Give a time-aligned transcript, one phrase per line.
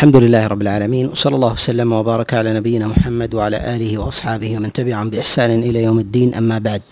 [0.00, 4.72] الحمد لله رب العالمين وصلى الله وسلم وبارك على نبينا محمد وعلى آله وأصحابه ومن
[4.72, 6.82] تبعهم بإحسان إلى يوم الدين أما بعد.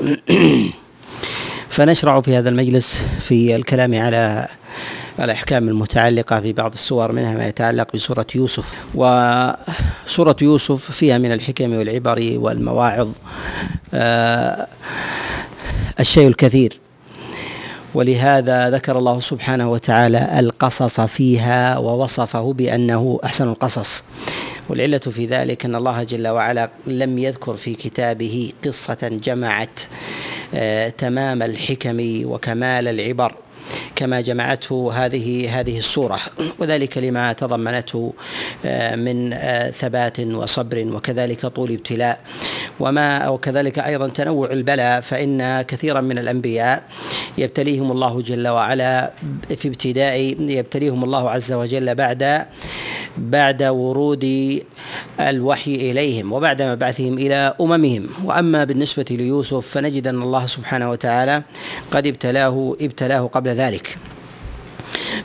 [1.74, 4.48] فنشرع في هذا المجلس في الكلام على
[5.20, 8.74] الأحكام المتعلقة ببعض السور منها ما يتعلق بسورة يوسف.
[8.94, 13.08] وسورة يوسف فيها من الحكم والعبر والمواعظ
[13.94, 14.66] آه،
[16.00, 16.80] الشيء الكثير.
[17.94, 24.04] ولهذا ذكر الله سبحانه وتعالى القصص فيها ووصفه بأنه أحسن القصص.
[24.68, 29.80] والعلة في ذلك أن الله جل وعلا لم يذكر في كتابه قصة جمعت
[30.54, 33.34] آه، تمام الحكم وكمال العبر.
[33.96, 36.18] كما جمعته هذه هذه السورة
[36.58, 38.12] وذلك لما تضمنته
[38.64, 42.20] آه، من آه، ثبات وصبر وكذلك طول ابتلاء.
[42.80, 46.82] وما وكذلك أيضا تنوع البلاء فإن كثيرا من الأنبياء
[47.38, 49.10] يبتليهم الله جل وعلا
[49.56, 52.46] في ابتداء يبتليهم الله عز وجل بعد
[53.18, 54.24] بعد ورود
[55.20, 58.08] الوحي إليهم وبعد مبعثهم إلى أممهم.
[58.24, 61.42] وأما بالنسبة ليوسف فنجد أن الله سبحانه وتعالى
[61.90, 63.98] قد ابتلاه ابتلاه قبل ذلك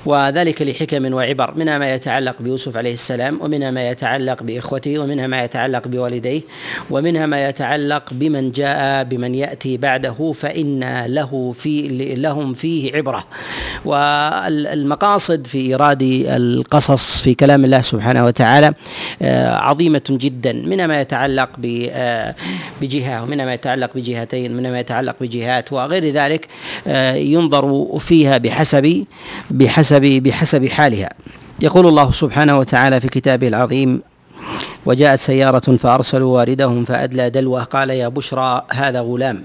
[0.06, 5.44] وذلك لحكم وعبر منها ما يتعلق بيوسف عليه السلام ومنها ما يتعلق بإخوته ومنها ما
[5.44, 6.42] يتعلق بوالديه
[6.90, 11.88] ومنها ما يتعلق بمن جاء بمن يأتي بعده فإن له في
[12.18, 13.24] لهم فيه عبرة.
[13.86, 18.74] والمقاصد في إيراد القصص في كلام الله سبحانه وتعالى
[19.22, 20.54] آه، عظيمة جدا.
[20.54, 21.50] منها ما يتعلق
[21.92, 22.36] آه،
[22.82, 26.48] بجهة ومنها ما يتعلق بجهتين منها ما يتعلق بجهات وغير ذلك
[26.88, 29.06] آه، ينظر فيها بحسب
[29.52, 31.10] بحسب بحسب بحسب حالها.
[31.60, 34.02] يقول الله سبحانه وتعالى في كتابه العظيم
[34.86, 37.64] وجاءت سيارة فأرسلوا واردهم فأدلى دلوه.
[37.64, 39.44] قال يا بشرى هذا غلام.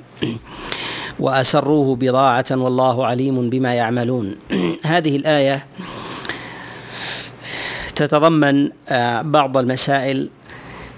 [1.19, 4.35] وأسروه بضاعة والله عليم بما يعملون.
[4.85, 5.67] هذه الآية
[7.95, 10.31] تتضمن آه، بعض المسائل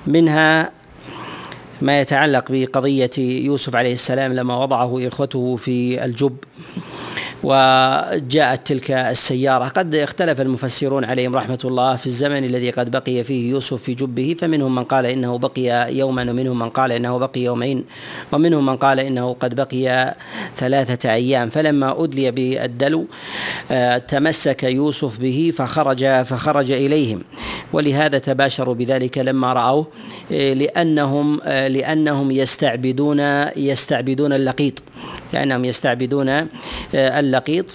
[0.06, 0.71] منها
[1.83, 6.37] ما يتعلق بقضية يوسف عليه السلام لما وضعه إخوته في الجب.
[7.43, 9.69] وجاءت تلك السيارة.
[9.69, 14.37] قد اختلف المفسرون عليهم رحمة الله في الزمن الذي قد بقي فيه يوسف في جبه
[14.39, 17.84] فمنهم من قال إنه بقي يوما ومنهم من قال إنه بقي يومين
[18.33, 20.15] ومنهم من قال إنه قد بقي
[20.56, 21.49] ثلاثة أيام.
[21.49, 23.06] فلما أدلي بالدلو
[23.71, 27.23] آه، تمسك يوسف به فخرج فخرج إليهم.
[27.73, 29.87] ولهذا تباشروا بذلك لما رأوه
[30.33, 33.21] آه، لأنهم آه، لأنهم يستعبدون
[33.56, 34.83] يستعبدون اللقيط.
[35.33, 36.47] لأنهم يستعبدون آه،
[36.95, 37.71] اللقيط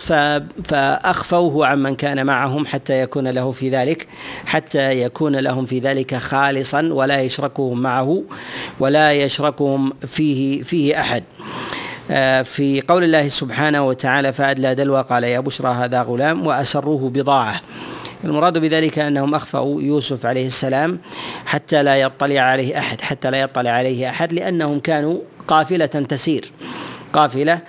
[0.66, 4.08] فأخفوه عمن كان معهم حتى يكون له في ذلك
[4.46, 8.24] حتى يكون لهم في ذلك خالصا ولا يشركهم معه
[8.80, 11.24] ولا يشركهم فيه فيه أحد.
[12.12, 17.62] آه، في قول الله سبحانه وتعالى فأدلى دلوى قال يا بشرى هذا غلام وأسروه بضاعة.
[18.24, 21.00] المراد بذلك أنهم اخفأوا يوسف عليه السلام
[21.46, 25.18] حتى لا يطلع عليه أحد حتى لا يطلع عليه أحد لأنهم كانوا
[25.48, 26.52] قافلة تسير
[27.14, 27.60] قافلة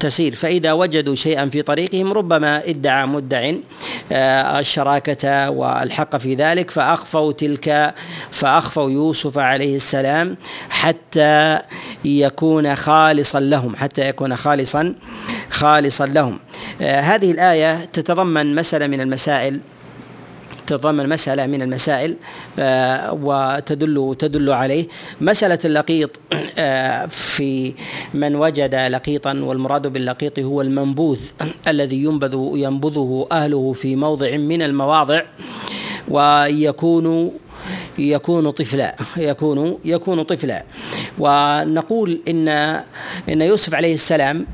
[0.00, 0.34] تسير.
[0.34, 3.52] فإذا وجدوا شيئا في طريقهم ربما ادعى مدع
[4.12, 6.70] آه، الشراكة والحق في ذلك.
[6.70, 7.94] فأخفوا تلك
[8.30, 10.36] فأخفوا يوسف عليه السلام
[10.70, 11.58] حتى
[12.04, 14.94] يكون خالصا لهم حتى يكون خالصا
[15.50, 16.38] خالصا لهم.
[16.80, 19.60] آه، هذه الآية تتضمن مسألة من المسائل
[20.70, 22.16] تتضمن مسألة من المسائل
[22.58, 24.86] آه، وتدل تدل عليه.
[25.20, 26.10] مسألة اللقيط
[26.58, 27.74] آه، في
[28.14, 31.20] من وجد لقيطا والمراد باللقيط هو المنبوذ
[31.68, 35.22] الذي ينبذ ينبذه أهله في موضع من المواضع
[36.08, 37.32] ويكون
[37.98, 40.64] يكون طفلا يكون يكون طفلا.
[41.18, 42.48] ونقول إن
[43.28, 44.46] إن يوسف عليه السلام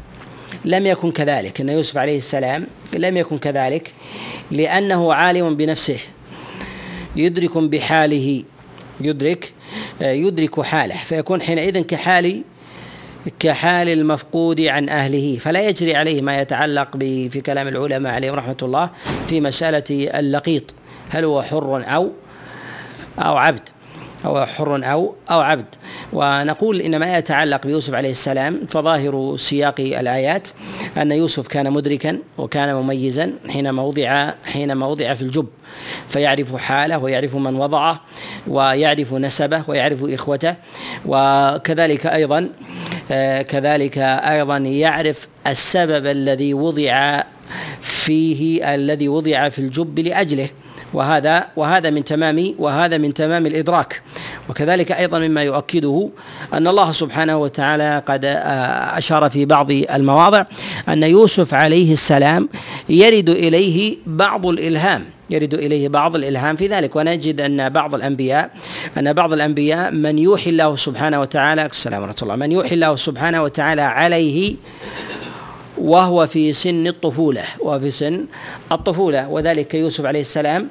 [0.67, 1.61] لم يكن كذلك.
[1.61, 3.93] إن يوسف عليه السلام لم يكن كذلك
[4.51, 5.99] لأنه عالم بنفسه
[7.17, 8.43] يدرك بحاله
[9.01, 9.53] يدرك
[10.01, 12.43] يدرك حاله فيكون حينئذ كحال
[13.39, 16.97] كحال المفقود عن أهله فلا يجري عليه ما يتعلق
[17.31, 18.91] في كلام العلماء عليهم رحمة الله
[19.29, 20.75] في مسألة اللقيط
[21.11, 22.13] هل هو حر أو
[23.19, 23.69] أو عبد.
[24.25, 25.67] أو حر أو أو عبد.
[26.13, 30.49] ونقول إن ما يتعلق بيوسف عليه السلام فظاهر سياق الآيات
[30.97, 35.47] أن يوسف كان مدركا وكان مميزا حينما وضع حينما وضع في الجب.
[36.09, 38.01] فيعرف حاله ويعرف من وضعه
[38.47, 40.55] ويعرف نسبه ويعرف إخوته.
[41.07, 42.49] وكذلك أيضا
[43.49, 47.23] كذلك أيضا يعرف السبب الذي وضع
[47.81, 50.49] فيه الذي وضع في الجب لأجله.
[50.97, 54.03] وهذا وهذا من تمام وهذا من تمام الإدراك.
[54.49, 56.09] وكذلك أيضا مما يؤكده
[56.53, 58.25] أن الله سبحانه وتعالى قد
[58.97, 60.45] أشار في بعض المواضع
[60.89, 62.49] أن يوسف عليه السلام
[62.89, 66.97] يرد إليه بعض الإلهام يرد إليه بعض الإلهام في ذلك.
[66.97, 68.51] ونجد أن بعض الأنبياء
[68.99, 73.43] أن بعض الأنبياء من يوحي الله سبحانه وتعالى السلام ورحمة الله من يوحي الله سبحانه
[73.43, 74.57] وتعالى عليه
[75.79, 78.25] وهو في سن الطفولة وهو في سن
[78.73, 79.29] الطفولة.
[79.29, 80.69] وذلك يوسف عليه السلام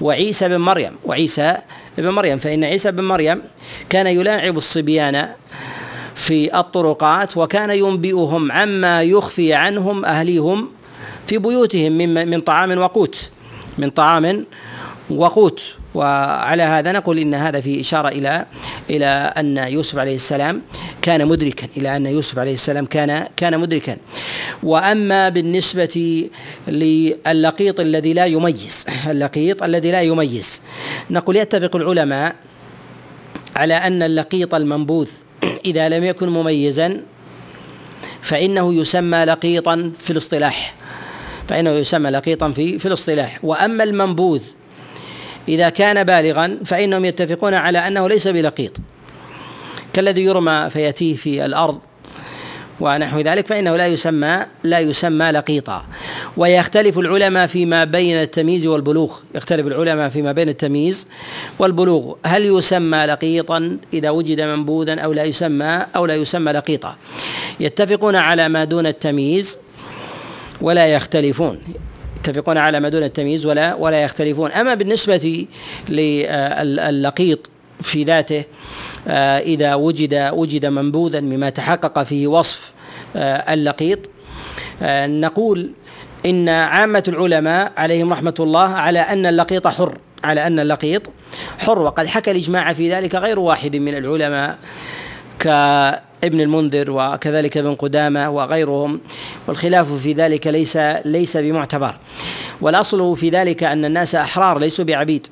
[0.00, 1.56] وعيسى بن مريم وعيسى
[1.98, 2.38] بن مريم.
[2.38, 3.42] فإن عيسى بن مريم
[3.88, 5.28] كان يلاعب الصبيان
[6.14, 10.68] في الطرقات وكان ينبئهم عما يخفي عنهم أهليهم
[11.26, 13.30] في بيوتهم من من طعام وقوت
[13.78, 14.44] من طعام
[15.10, 15.62] وقوت.
[15.94, 18.46] وعلى هذا نقول إن هذا في إشارة إلى
[18.90, 19.06] إلى
[19.38, 20.62] أن يوسف عليه السلام
[21.04, 23.96] كان مدركا إلى أن يوسف عليه السلام كان كان مدركا.
[24.62, 26.28] وأما بالنسبة
[26.68, 30.62] للقيط الذي لا يميز اللقيط الذي لا يميز
[31.10, 32.36] نقول يتفق العلماء
[33.56, 35.08] على أن اللقيط المنبوذ
[35.64, 37.00] إذا لم يكن مميزا
[38.22, 40.74] فإنه يسمى لقيطا في الاصطلاح.
[41.48, 43.44] فإنه يسمى لقيطا في في الاصطلاح.
[43.44, 44.42] وأما المنبوذ
[45.48, 48.72] إذا كان بالغا فإنهم يتفقون على أنه ليس بلقيط.
[49.94, 51.78] كالذي يرمى فيتيه في الأرض
[52.80, 55.86] ونحو ذلك فإنه لا يسمى لا يسمى لقيطا.
[56.36, 59.12] ويختلف العلماء فيما بين التمييز والبلوغ.
[59.34, 61.06] يختلف العلماء فيما بين التمييز
[61.58, 62.14] والبلوغ.
[62.26, 66.96] هل يسمى لقيطا إذا وجد منبوذا أو لا يسمى أو لا يسمى لقيطا؟
[67.60, 69.58] يتفقون على ما دون التمييز
[70.60, 71.58] ولا يختلفون.
[72.18, 74.50] يتفقون على ما دون التمييز ولا ولا يختلفون.
[74.50, 75.46] أما بالنسبة
[75.88, 77.38] للقيط
[77.80, 78.44] في ذاته
[79.08, 82.72] آه، إذا وجد وجد منبوذا مما تحقق فيه وصف
[83.16, 83.98] آه، اللقيط.
[84.82, 85.70] آه، نقول
[86.26, 91.02] إن عامة العلماء عليهم رحمة الله على أن اللقيط حر على أن اللقيط
[91.58, 94.58] حر وقد حكى الإجماع في ذلك غير واحد من العلماء
[95.38, 95.46] ك
[96.24, 99.00] ابن المنذر وكذلك ابن قدامة وغيرهم
[99.46, 101.96] والخلاف في ذلك ليس ليس بمعتبر.
[102.60, 105.26] والأصل في ذلك أن الناس أحرار ليسوا بعبيد.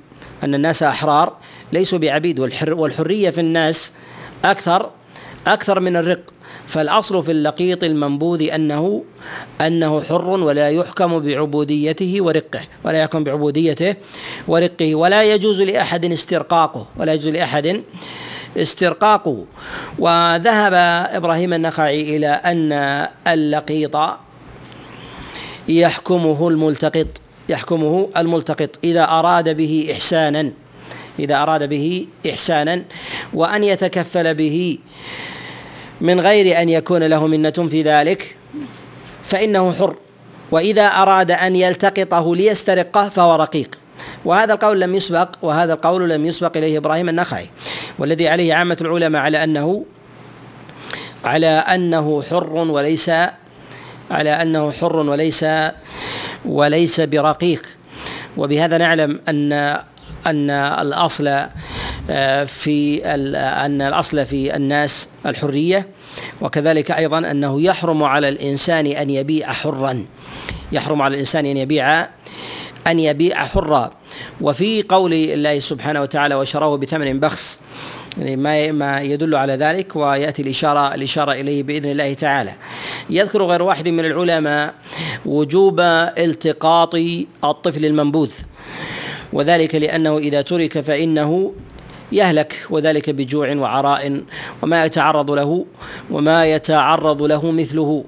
[0.44, 1.32] أن الناس أحرار
[1.72, 3.92] ليسوا بعبيد والحر والحرية في الناس
[4.44, 4.90] أكثر
[5.46, 6.20] أكثر من الرق.
[6.66, 9.04] فالأصل في اللقيط المنبوذ أنه
[9.60, 13.94] أنه حر ولا يحكم بعبوديته ورقه ولا يحكم بعبوديته
[14.48, 14.94] ورقه.
[14.94, 17.82] ولا يجوز لأحد استرقاقه ولا يجوز لأحد
[18.56, 19.44] استرقاقه.
[19.98, 20.74] وذهب
[21.14, 22.72] إبراهيم النخعي إلى أن
[23.28, 23.96] اللقيط
[25.68, 27.06] يحكمه الملتقط
[27.48, 30.52] يحكمه الملتقط إذا أراد به إحسانا.
[31.18, 32.82] إذا أراد به إحسانا
[33.34, 34.78] وأن يتكفل به
[36.00, 38.36] من غير أن يكون له منة في ذلك
[39.24, 39.96] فإنه حر.
[40.50, 43.78] وإذا أراد أن يلتقطه ليسترقه فهو رقيق.
[44.24, 47.50] وهذا القول لم يسبق وهذا القول لم يسبق إليه إبراهيم النخعي.
[47.98, 49.84] والذي عليه عامة العلماء على أنه
[51.24, 53.10] على أنه حر وليس
[54.10, 55.46] على أنه حر وليس
[56.44, 57.66] وليس برقيق.
[58.36, 59.78] وبهذا نعلم أن
[60.26, 61.46] أن الأصل
[62.10, 65.86] آه، في أن الأصل في الناس الحرية
[66.40, 70.06] وكذلك أيضا أنه يحرم على الإنسان أن يبيع حرا.
[70.72, 72.08] يحرم على الإنسان أن يبيع
[72.86, 73.90] أن يبيع حرا.
[74.40, 77.60] وفي قول الله سبحانه وتعالى وشروه بثمن بخس
[78.18, 82.54] يعني ما ما يدل على ذلك ويأتي الإشارة الإشارة إليه بإذن الله تعالى.
[83.10, 84.74] يذكر غير واحد من العلماء
[85.26, 86.94] وجوب التقاط
[87.44, 88.30] الطفل المنبوذ.
[89.32, 91.52] وذلك لأنه إذا ترك فإنه
[92.12, 94.22] يهلك وذلك بجوع وعراء
[94.62, 95.66] وما يتعرض له
[96.10, 98.04] وما يتعرض له مثله.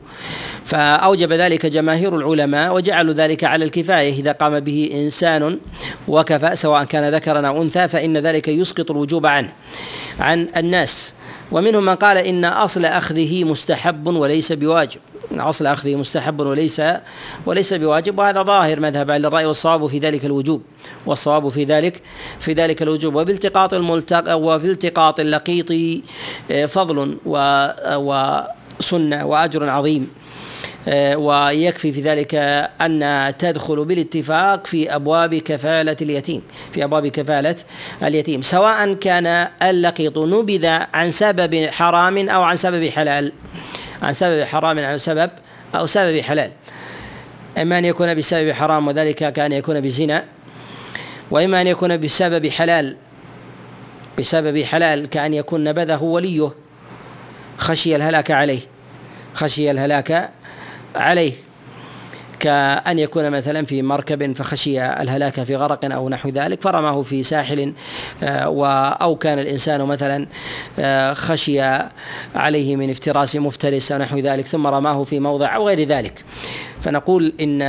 [0.65, 4.13] فأوجب ذلك جماهير العلماء وجعلوا ذلك على الكفاية.
[4.13, 5.59] إذا قام به إنسان
[6.09, 9.53] وكفى سواء كان ذكرا أو أنثى فإن ذلك يسقط الوجوب عنه
[10.21, 11.15] عن الناس.
[11.53, 15.01] ومنهم من قال إن أصل أخذه مستحب وليس بواجب.
[15.33, 16.83] أصل أخذه مستحب وليس
[17.47, 20.63] وليس بواجب وهذا ظاهر مذهب أهل الرأي والصواب في ذلك الوجوب
[21.07, 22.03] والصواب في ذلك
[22.41, 23.15] في ذلك الوجوب.
[23.15, 25.73] وبالتقاط الملتق وفي التقاط اللقيط
[26.51, 27.17] آه، فضل
[28.81, 30.11] وسنة وأجر عظيم.
[30.89, 32.35] آه، ويكفي في ذلك
[32.81, 37.57] أن تدخل بالاتفاق في أبواب كفالة اليتيم في أبواب كفالة
[38.03, 43.33] اليتيم سواء كان اللقيط نبذ عن سبب حرام أو عن سبب حلال.
[44.05, 45.31] عن سبب حرام أو سبب
[45.75, 46.51] أو سبب حلال.
[47.59, 50.25] إما أن يكون بسبب حرام وذلك كأن يكون بزنا.
[51.31, 52.97] وإما أن يكون بسبب حلال
[54.19, 56.51] بسبب حلال كأن يكون نبذه وليه.
[57.59, 58.61] خشي الهلاك عليه
[59.35, 60.31] خشي الهلاك
[60.97, 61.33] عليه.
[62.45, 67.73] كأن يكون مثلا في مركب فخشي الهلاك في غرق أو نحو ذلك فرماه في ساحل
[68.23, 70.27] أو كان الإنسان مثلا
[71.15, 71.61] خشي
[72.35, 76.25] عليه من افتراس مفترس أو نحو ذلك ثم رماه في موضع أو غير ذلك.
[76.81, 77.63] فنقول إن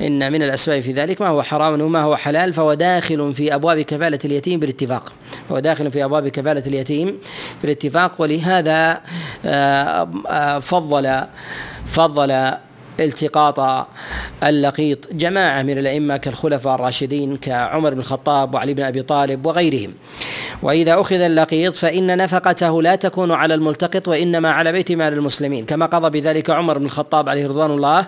[0.00, 3.80] إن من الأسباب في ذلك ما هو حرام وما هو حلال فهو داخل في أبواب
[3.80, 5.12] كفالة اليتيم بالاتفاق.
[5.52, 7.18] هو داخل في أبواب كفالة اليتيم
[7.62, 9.00] بالاتفاق ولهذا
[9.46, 11.26] آه، آه، فضل
[11.86, 12.56] فضل
[13.00, 13.86] التقاط
[14.44, 19.94] اللقيط جماعة من الأئمة كالخلفاء الراشدين كعمر بن الخطاب وعلي بن أبي طالب وغيرهم.
[20.62, 25.86] وإذا أخذ اللقيط فإن نفقته لا تكون على الملتقط وإنما على بيت مال المسلمين كما
[25.86, 28.06] قضى بذلك عمر بن الخطاب عليه رضوان الله.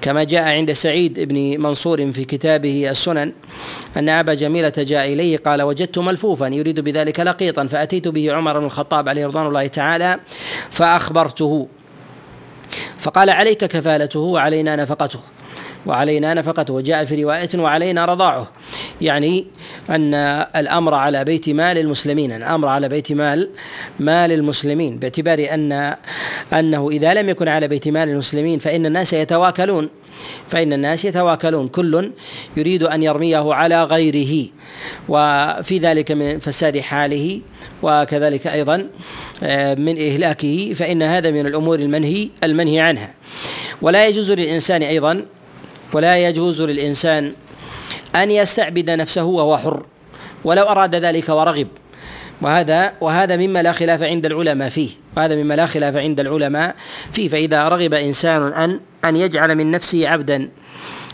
[0.00, 3.32] كما جاء عند سعيد بن منصور في كتابه السنن
[3.96, 8.66] أن أبا جميلة جاء إليه قال وجدت ملفوفا يريد بذلك لقيطا فأتيت به عمر بن
[8.66, 10.20] الخطاب عليه رضوان الله تعالى
[10.70, 11.68] فأخبرته.
[12.98, 15.20] فقال عليك كفالته وعلينا نفقته
[15.86, 18.50] وعلينا نفقته وجاء في رواية وعلينا رضاعه.
[19.00, 19.46] يعني
[19.90, 20.14] أن
[20.56, 23.50] الأمر على بيت مال المسلمين الأمر على بيت مال
[24.00, 25.96] مال المسلمين باعتبار أن
[26.52, 29.88] أنه إذا لم يكن على بيت مال المسلمين فإن الناس يتواكلون.
[30.48, 31.68] فإن الناس يتواكلون.
[31.68, 32.10] كل
[32.56, 34.48] يريد أن يرميه على غيره
[35.08, 37.40] وفي ذلك من فساد حاله.
[37.84, 38.88] وكذلك أيضا
[39.42, 43.14] آه، من إهلاكه فإن هذا من الأمور المنهي المنهي عنها.
[43.82, 45.24] ولا يجوز للإنسان أيضا
[45.92, 47.32] ولا يجوز للإنسان
[48.16, 49.86] أن يستعبد نفسه وهو حر
[50.44, 51.68] ولو أراد ذلك ورغب.
[52.42, 54.90] وهذا وهذا مما لا خلاف عند العلماء فيه.
[55.16, 56.74] وهذا مما لا خلاف عند العلماء
[57.12, 57.28] فيه.
[57.28, 60.48] فإذا رغب إنسان أن أن يجعل من نفسه عبدا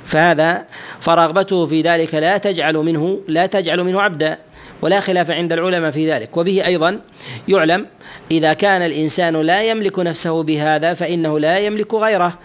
[0.04, 0.64] فهذا
[1.00, 4.38] فرغبته في ذلك لا تجعل منه لا تجعل منه عبدا.
[4.82, 6.36] ولا خلاف عند العلماء في ذلك.
[6.36, 7.00] وبه أيضا
[7.48, 7.86] يعلم
[8.30, 12.38] إذا كان الإنسان لا يملك نفسه بهذا فإنه لا يملك غيره.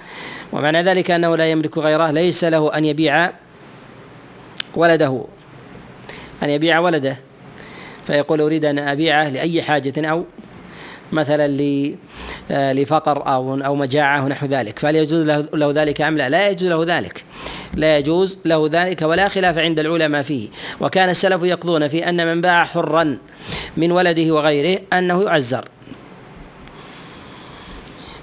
[0.51, 3.29] ومعنى ذلك أنه لا يملك غيره ليس له أن يبيع
[4.75, 5.25] ولده.
[6.43, 7.17] أن يبيع ولده.
[8.07, 10.25] فيقول أريد أن أبيعه لأي حاجة أو
[11.15, 11.45] مثلا
[12.51, 14.79] آه، لفقر أو أو مجاعة ونحو ذلك.
[14.79, 17.23] فهل يجوز له ذلك أم لا؟ لا يجوز له ذلك.
[17.73, 20.49] لا يجوز له ذلك ولا خلاف عند العلماء فيه.
[20.81, 23.17] وكان السلف يقضون في أن من باع حرا
[23.77, 25.65] من ولده وغيره أنه يعزر.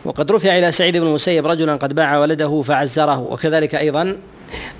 [0.04, 3.18] وقد رفع إلى سعيد بن المسيب رجلا قد باع ولده فعزره.
[3.18, 4.16] وكذلك أيضا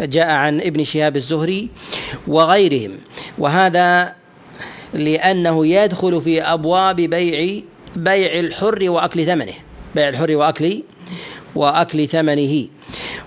[0.01, 1.69] جاء عن ابن شهاب الزهري
[2.27, 2.99] وغيرهم.
[3.39, 4.13] وهذا
[4.95, 7.63] لأنه يدخل في أبواب بيع
[7.97, 9.53] بيع الحر وأكل ثمنه.
[9.95, 10.83] بيع الحر وأكل
[11.55, 12.67] وأكل ثمنه.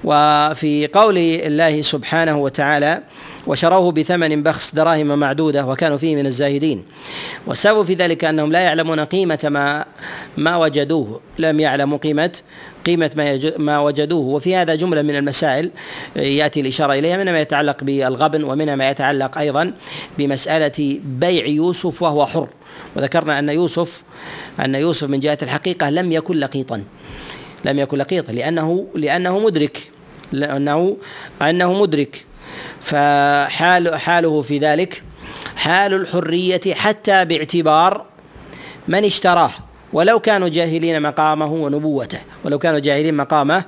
[0.03, 3.01] وفي قول الله سبحانه وتعالى
[3.47, 6.83] وشروه بثمن بخس دراهم معدودة وكانوا فيه من الزاهدين.
[7.47, 9.85] والسبب في ذلك أنهم لا يعلمون قيمة ما
[10.37, 12.31] ما وجدوه لم يعلموا قيمة
[12.85, 14.25] قيمة ما, ما وجدوه.
[14.25, 15.71] وفي هذا جملة من المسائل
[16.15, 19.73] يأتي الإشارة إليها منها ما يتعلق بالغبن ومنها ما يتعلق أيضا
[20.17, 22.47] بمسألة بيع يوسف وهو حر.
[22.95, 24.03] وذكرنا أن يوسف
[24.59, 26.83] أن يوسف من جهة الحقيقة لم يكن لقيطا.
[27.65, 29.91] لم يكن لقيطا لأنه لأنه مدرك.
[30.31, 30.97] لأنه
[31.41, 32.25] أنه مدرك.
[32.81, 35.03] فحال حاله في ذلك
[35.55, 38.05] حال الحرية حتى باعتبار
[38.87, 39.51] من اشتراه.
[39.93, 43.63] ولو كانوا جاهلين مقامه ونبوته ولو كانوا جاهلين مقامه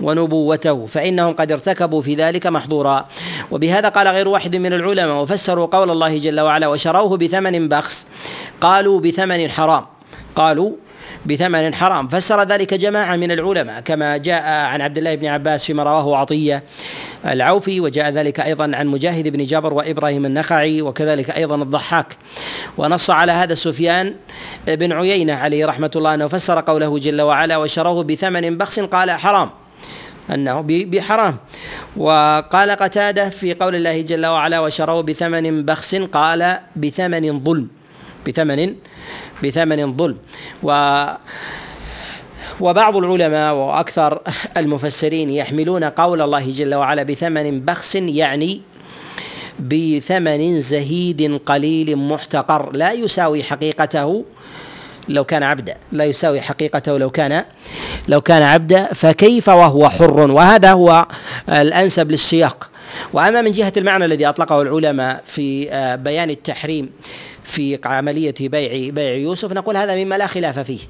[0.00, 3.08] ونبوته فإنهم قد ارتكبوا في ذلك محظورا.
[3.50, 8.06] وبهذا قال غير واحد من العلماء وفسروا قول الله جل وعلا وشروه بثمن بخس
[8.60, 9.84] قالوا بثمن حرام.
[10.36, 10.72] قالوا
[11.26, 12.08] بثمن حرام.
[12.08, 16.62] فسر ذلك جماعة من العلماء كما جاء عن عبد الله بن عباس فيما رواه عطية
[17.26, 22.16] العوفي وجاء ذلك أيضا عن مجاهد بن جبر وإبراهيم النخعي وكذلك أيضا الضحاك.
[22.78, 24.14] ونص على هذا سفيان
[24.66, 29.50] بن عيينة عليه رحمة الله أنه فسر قوله جل وعلا وشروه بثمن بخس قال حرام.
[30.34, 31.36] أنه بحرام.
[31.96, 37.68] وقال قتادة في قول الله جل وعلا وشروه بثمن بخس قال بثمن ظلم.
[38.26, 38.74] بثمن
[39.44, 40.16] بثمن ظلم.
[40.62, 40.70] و
[42.60, 44.20] وبعض العلماء وأكثر
[44.56, 48.60] المفسرين يحملون قول الله جل وعلا بثمن بخس يعني
[49.60, 52.72] بثمن زهيد قليل محتقر.
[52.72, 54.24] لا يساوي حقيقته
[55.08, 55.76] لو كان عبدا.
[55.92, 57.44] لا يساوي حقيقته لو كان
[58.08, 58.92] لو كان عبدا.
[58.92, 61.06] فكيف وهو حر؟ وهذا هو
[61.48, 62.70] الأنسب للسياق.
[63.12, 66.90] وأما من جهة المعنى الذي أطلقه العلماء في آه، بيان التحريم
[67.50, 70.80] في عملية بيع بيع يوسف نقول هذا مما لا خلاف فيه.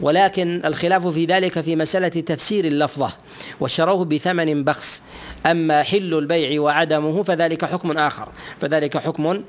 [0.00, 3.12] ولكن الخلاف في ذلك في مسألة تفسير اللفظة.
[3.60, 5.02] وشروه بثمن بخس.
[5.46, 8.28] أما حل البيع وعدمه فذلك حكم آخر.
[8.60, 9.42] فذلك حكم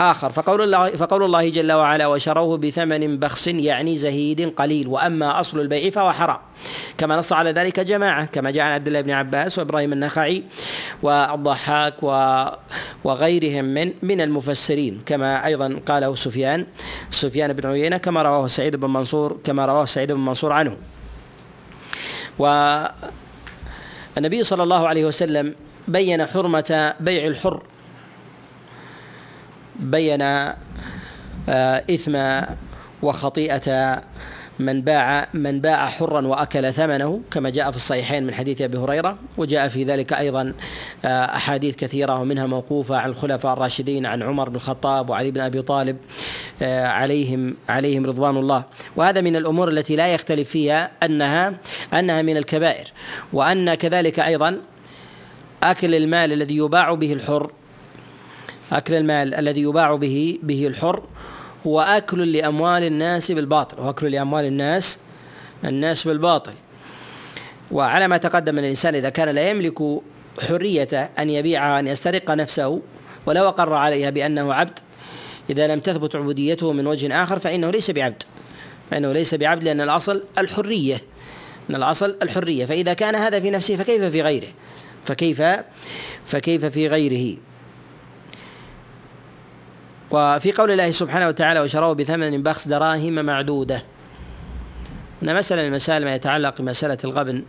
[0.00, 0.32] آخر.
[0.32, 4.88] فقول الله فقول الله جل وعلا وشروه بثمن بخس يعني زهيد قليل.
[4.88, 6.38] وأما أصل البيع فهو حرام.
[6.98, 8.24] كما نص على ذلك جماعة.
[8.24, 10.42] كما جاء عن عبد الله بن عباس وإبراهيم النخعي
[11.02, 12.02] والضحاك
[13.04, 15.02] وغيرهم من من المفسرين.
[15.06, 16.66] كما أيضا قاله سفيان
[17.10, 20.76] سفيان بن عيينة كما رواه سعيد بن منصور كما رواه سعيد بن منصور عنه.
[24.16, 25.54] والنبي صلى الله عليه وسلم
[25.88, 27.62] بين حرمة بيع الحر
[29.76, 30.22] بين
[31.48, 32.18] آه، إثم
[33.02, 34.02] وخطيئة
[34.58, 39.18] من باع من باع حرا وأكل ثمنه كما جاء في الصحيحين من حديث أبي هريرة
[39.36, 40.52] وجاء في ذلك أيضا
[41.04, 45.62] آه، أحاديث كثيرة ومنها موقوفة عن الخلفاء الراشدين عن عمر بن الخطاب وعلي بن أبي
[45.62, 45.96] طالب
[46.62, 48.64] آه، عليهم عليهم رضوان الله.
[48.96, 51.54] وهذا من الأمور التي لا يختلف فيها انها
[51.94, 52.86] أنها من الكبائر
[53.32, 54.58] وأن كذلك أيضا
[55.62, 57.50] أكل المال الذي يباع به الحر
[58.72, 61.02] أكل المال الذي يباع به به الحر
[61.66, 64.98] هو أكل لأموال الناس بالباطل وأكل لأموال الناس
[65.64, 66.52] الناس بالباطل.
[67.70, 69.78] وعلى ما تقدم الإنسان إذا كان لا يملك
[70.48, 72.80] حرية أن يبيعها أن يسترق نفسه
[73.26, 74.78] ولو أقر عليها بأنه عبد
[75.50, 78.22] إذا لم تثبت عبوديته من وجه آخر فإنه ليس بعبد.
[78.90, 81.02] فإنه ليس بعبد لأن الأصل الحرية
[81.70, 82.66] أن الأصل الحرية.
[82.66, 84.48] فإذا كان هذا في نفسه فكيف في غيره؟
[85.04, 85.42] فكيف
[86.26, 87.36] فكيف في غيره؟
[90.10, 93.82] وفي قول الله سبحانه وتعالى وشروه بثمن بخس دراهم معدودة.
[95.22, 97.42] هنا مسألة من المسائل ما يتعلق بمسألة الغبن.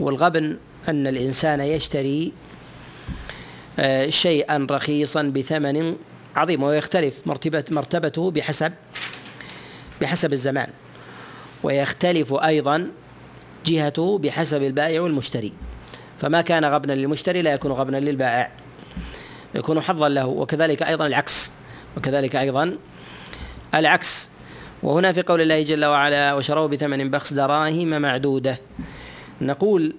[0.00, 0.56] والغبن
[0.88, 2.32] أن الإنسان يشتري
[3.78, 5.96] آه، شيئا رخيصا بثمن
[6.36, 8.72] عظيم ويختلف مرتبة مرتبته بحسب
[10.00, 10.68] بحسب الزمان.
[11.62, 12.90] ويختلف أيضا
[13.66, 15.52] جهته بحسب البائع والمشتري.
[16.20, 18.50] فما كان غبنا للمشتري لا يكون غبنا للبائع.
[19.54, 21.59] يكون حظا له وكذلك أيضا العكس.
[21.96, 22.76] وكذلك أيضا
[23.74, 24.30] العكس.
[24.82, 28.58] وهنا في قول الله جل وعلا وشروه بثمن بخس دراهم معدودة.
[29.40, 29.94] نقول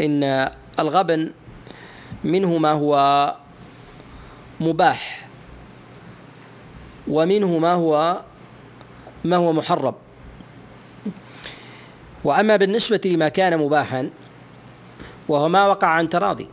[0.00, 1.30] إن الغبن
[2.24, 3.34] منه ما هو
[4.60, 5.26] مباح
[7.08, 8.20] ومنه ما هو
[9.24, 9.94] ما هو محرم
[12.24, 14.10] وأما بالنسبة لما كان مباحا
[15.28, 16.48] وهو ما وقع عن تراضي.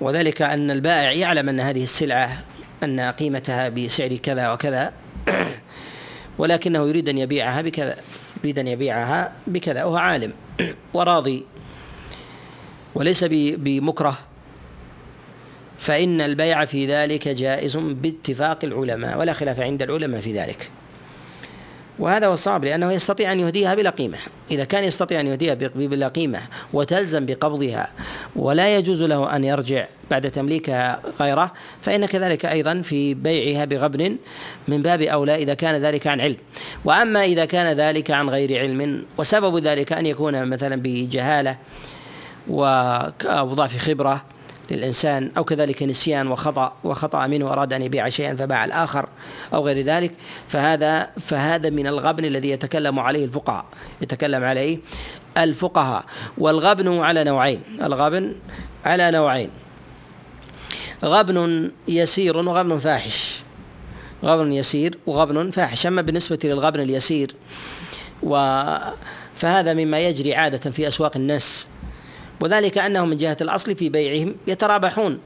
[0.00, 2.44] وذلك أن البائع يعلم أن هذه السلعة
[2.84, 4.92] أن قيمتها بسعر كذا وكذا
[6.38, 7.96] ولكنه يريد أن يبيعها بكذا
[8.44, 10.32] يريد أن يبيعها بكذا وهو عالم
[10.94, 11.44] وراضي
[12.94, 14.18] وليس بمكره.
[15.78, 20.70] فإن البيع في ذلك جائز باتفاق العلماء ولا خلاف عند العلماء في ذلك.
[22.00, 24.18] وهذا هو الصواب لأنه يستطيع أن يهديها بلا قيمة.
[24.50, 26.40] إذا كان يستطيع أن يهديها بلا قيمة
[26.72, 27.90] وتلزم بقبضها
[28.36, 34.16] ولا يجوز له أن يرجع بعد تمليكها غيره فإن كذلك أيضا في بيعها بغبن
[34.68, 36.36] من باب أولى إذا كان ذلك عن علم.
[36.84, 41.56] وأما إذا كان ذلك عن غير علم وسبب ذلك أن يكون مثلا بجهالة
[42.48, 44.24] وضعف خبرة
[44.70, 49.08] للإنسان أو كذلك نسيان وخطأ وخطأ منه أراد أن يبيع شيئا فباع الآخر
[49.54, 50.12] أو غير ذلك
[50.48, 53.64] فهذا فهذا من الغبن الذي يتكلم عليه الفقهاء.
[54.00, 54.78] يتكلم عليه
[55.38, 56.04] الفقهاء.
[56.38, 58.34] والغبن على نوعين الغبن
[58.84, 59.50] على نوعين.
[61.04, 63.40] غبن يسير وغبن فاحش.
[64.24, 65.86] غبن يسير وغبن فاحش.
[65.86, 67.34] أما بالنسبة للغبن اليسير
[68.22, 68.64] و
[69.34, 71.68] فهذا مما يجري عادة في أسواق الناس.
[72.40, 75.18] وذلك أنهم من جهة الأصل في بيعهم يترابحون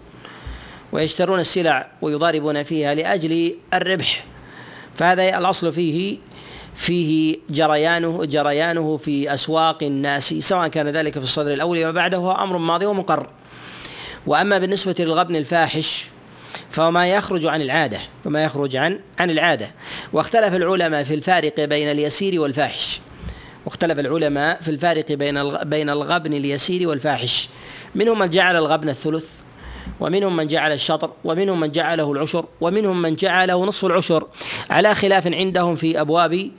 [0.92, 4.24] ويشترون السلع ويضاربون فيها لأجل الربح.
[4.94, 6.18] فهذا الأصل فيه
[6.74, 12.33] فيه جريانه جريانه في أسواق الناس سواء كان ذلك في الصدر الأول وما بعده هو
[12.33, 13.29] أمر ماضي ومقر.
[14.27, 16.07] وأما بالنسبة للغبن الفاحش
[16.70, 19.70] فهو ما يخرج عن العادة فما يخرج عن عن العادة.
[20.12, 23.00] واختلف العلماء في الفارق بين اليسير والفاحش.
[23.66, 27.48] واختلف العلماء في الفارق بين بين الغبن اليسير والفاحش.
[27.94, 29.31] منهم من جعل الغبن الثلث
[30.00, 34.27] ومنهم من جعل الشطر ومنهم من جعله العشر ومنهم من جعله نصف العشر.
[34.70, 36.50] على خلاف عندهم في أبواب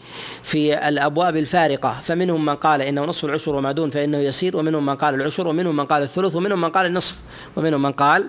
[0.43, 2.01] في الأبواب الفارقة.
[2.03, 5.75] فمنهم من قال إنه نصف العشر وما دون فإنه يسير ومنهم من قال العشر ومنهم
[5.75, 7.15] من قال الثلث ومنهم من قال النصف
[7.55, 8.27] ومنهم من قال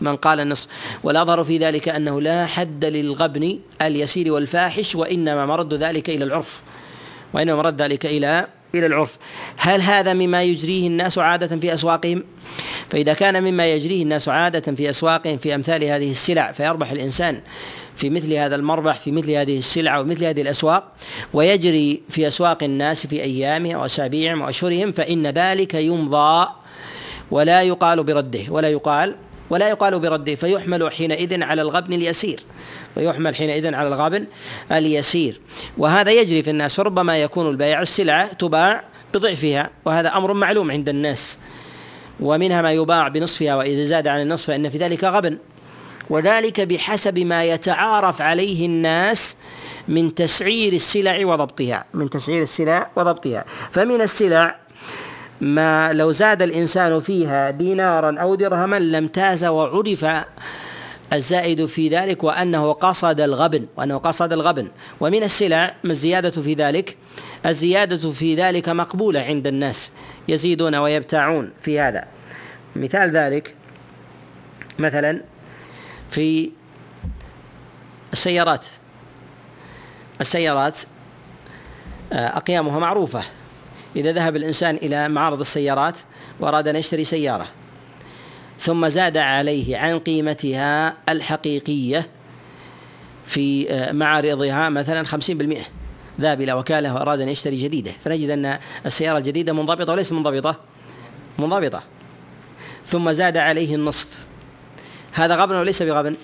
[0.00, 0.68] من قال النصف.
[1.02, 6.62] والأظهر في ذلك أنه لا حد للغبن اليسير والفاحش وإنما مرد ذلك إلى العرف.
[7.32, 9.16] وإنما رد ذلك إلى إلى العرف.
[9.56, 12.22] هل هذا مما يجريه الناس عادة في أسواقهم؟
[12.90, 17.40] فإذا كان مما يجريه الناس عادة في أسواقهم في أمثال هذه السلع فيربح الإنسان
[17.96, 20.92] في مثل هذا المربح في مثل هذه السلع ومثل هذه الأسواق
[21.32, 26.48] ويجري في أسواق الناس في أيامهم وأسابيعهم وأشهرهم فإن ذلك يمضى
[27.30, 29.14] ولا يقال برده ولا يقال
[29.50, 32.40] ولا يقال برده فيحمل حينئذ على الغبن اليسير.
[32.96, 34.24] ويحمل حينئذ على الغبن
[34.72, 35.40] اليسير.
[35.78, 41.38] وهذا يجري في الناس فربما يكون البيع السلعة تباع بضعفها وهذا أمر معلوم عند الناس.
[42.20, 45.38] ومنها ما يباع بنصفها وإذا زاد عن النصف فإن في ذلك غبن.
[46.10, 49.36] وذلك بحسب ما يتعارف عليه الناس
[49.88, 51.84] من تسعير السلع وضبطها.
[51.94, 53.44] من تسعير السلع وضبطها.
[53.72, 54.56] فمن السلع
[55.40, 60.06] ما لو زاد الإنسان فيها دينارا أو درهما لم تاز وعرف
[61.12, 64.68] الزائد في ذلك وأنه قصد الغبن وأنه قصد الغبن.
[65.00, 66.96] ومن السلع ما الزيادة في ذلك؟
[67.46, 69.92] الزيادة في ذلك مقبولة عند الناس
[70.28, 72.04] يزيدون ويبتاعون في هذا.
[72.76, 73.54] مثال ذلك
[74.78, 75.20] مثلا
[76.10, 76.50] في
[78.12, 78.66] السيارات.
[80.20, 80.78] السيارات
[82.12, 83.22] آه، أقيامها معروفة.
[83.96, 85.98] إذا ذهب الإنسان إلى معرض السيارات
[86.40, 87.46] وأراد أن يشتري سيارة
[88.60, 92.08] ثم زاد عليه عن قيمتها الحقيقية
[93.26, 95.64] في آه، معارضها مثلا خمسين بالمئة.
[96.20, 97.92] ذهب إلى وكالة وأراد أن يشتري جديدة.
[98.04, 100.60] فنجد أن السيارة الجديدة منضبطة وليس منضبطة.
[101.38, 101.82] منضبطة.
[102.86, 104.08] ثم زاد عليه النصف.
[105.12, 106.16] هذا غبن وليس بغبن؟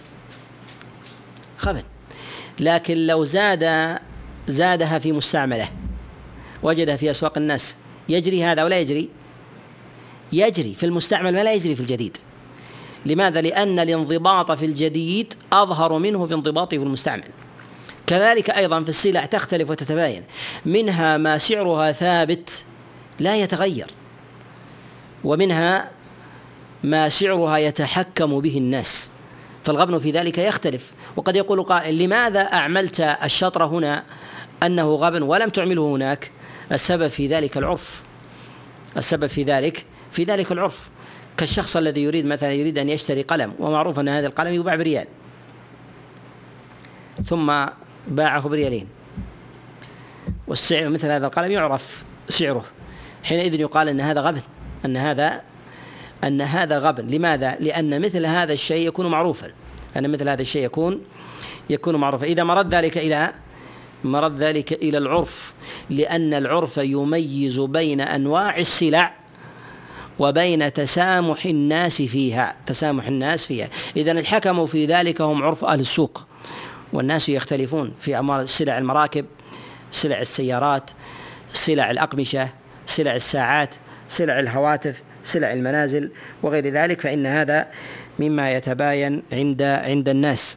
[1.65, 1.83] غبن.
[2.61, 3.99] لكن لو زاد
[4.49, 5.69] زادها في مستعمله
[6.63, 7.77] وجدها في أسواق الناس.
[8.09, 9.09] يجري هذا ولا يجري؟
[10.33, 12.17] يجري في المستعمل ما لا يجري في الجديد.
[13.07, 17.25] لماذا؟ لأن الانضباط في الجديد أظهر منه في انضباطه في المستعمل.
[18.07, 20.23] كذلك أيضا في السلع تختلف وتتباين.
[20.67, 22.65] منها ما سعرها ثابت
[23.21, 23.91] لا يتغير
[25.25, 25.91] ومنها
[26.85, 29.11] ما سعرها يتحكم به الناس.
[29.65, 30.93] فالغبن في ذلك يختلف.
[31.17, 34.05] وقد يقول قائل لماذا أعملت الشطر هنا
[34.63, 36.31] أنه غبن ولم تعمله هناك؟
[36.73, 38.03] السبب في ذلك العرف.
[38.97, 40.91] السبب في ذلك في ذلك العرف.
[41.37, 45.07] كالشخص الذي يريد مثلا يريد أن يشتري قلم ومعروف أن هذا القلم يباع بريال.
[47.27, 47.53] ثم
[48.09, 48.87] باعه بريالين.
[50.47, 52.65] والسعر مثل هذا القلم يعرف سعره.
[53.23, 54.41] حينئذ يقال أن هذا غبن
[54.85, 55.41] أن هذا
[56.25, 57.07] أن هذا غبن.
[57.07, 59.51] لماذا؟ لأن مثل هذا الشيء يكون معروفا.
[59.97, 61.01] أن مثل هذا الشيء يكون
[61.71, 62.27] يكون معروفا.
[62.27, 63.33] إذا مرد ذلك إلى
[64.05, 65.53] مرد ذلك إلى العرف.
[65.91, 69.22] لأن العرف يميز بين أنواع السلع.
[70.19, 73.69] وبين تسامح الناس فيها تسامح الناس فيها.
[73.97, 76.27] إذا الحكم في ذلك هم عرف أهل السوق.
[76.93, 79.27] والناس يختلفون في أمر سلع المراكب
[79.91, 80.91] سلع السيارات
[81.53, 82.49] سلع الأقمشة
[82.87, 83.75] سلع الساعات
[84.09, 86.11] سلع الهواتف سلع المنازل
[86.43, 87.69] وغير ذلك فإن هذا
[88.19, 90.57] مما يتباين عند عند الناس.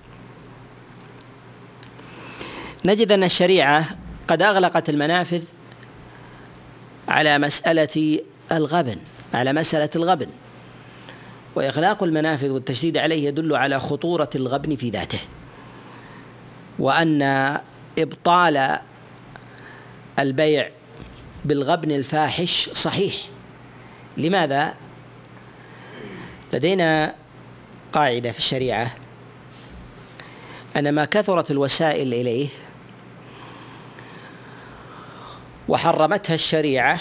[2.85, 3.85] نجد أن الشريعة
[4.27, 5.43] قد أغلقت المنافذ
[7.07, 8.19] على مسألة
[8.51, 8.97] الغبن.
[9.35, 10.27] على مسألة الغبن.
[11.55, 15.19] وإغلاق المنافذ والتشديد عليه يدل على خطورة الغبن في ذاته.
[16.79, 17.21] وأن
[17.97, 18.79] إبطال
[20.19, 20.69] البيع
[21.45, 23.15] بالغبن الفاحش صحيح.
[24.17, 24.73] لماذا؟
[26.53, 27.15] لدينا
[27.93, 28.95] قاعدة في الشريعة
[30.77, 32.47] أن ما كثرت الوسائل إليه
[35.67, 36.99] وحرمتها الشريعة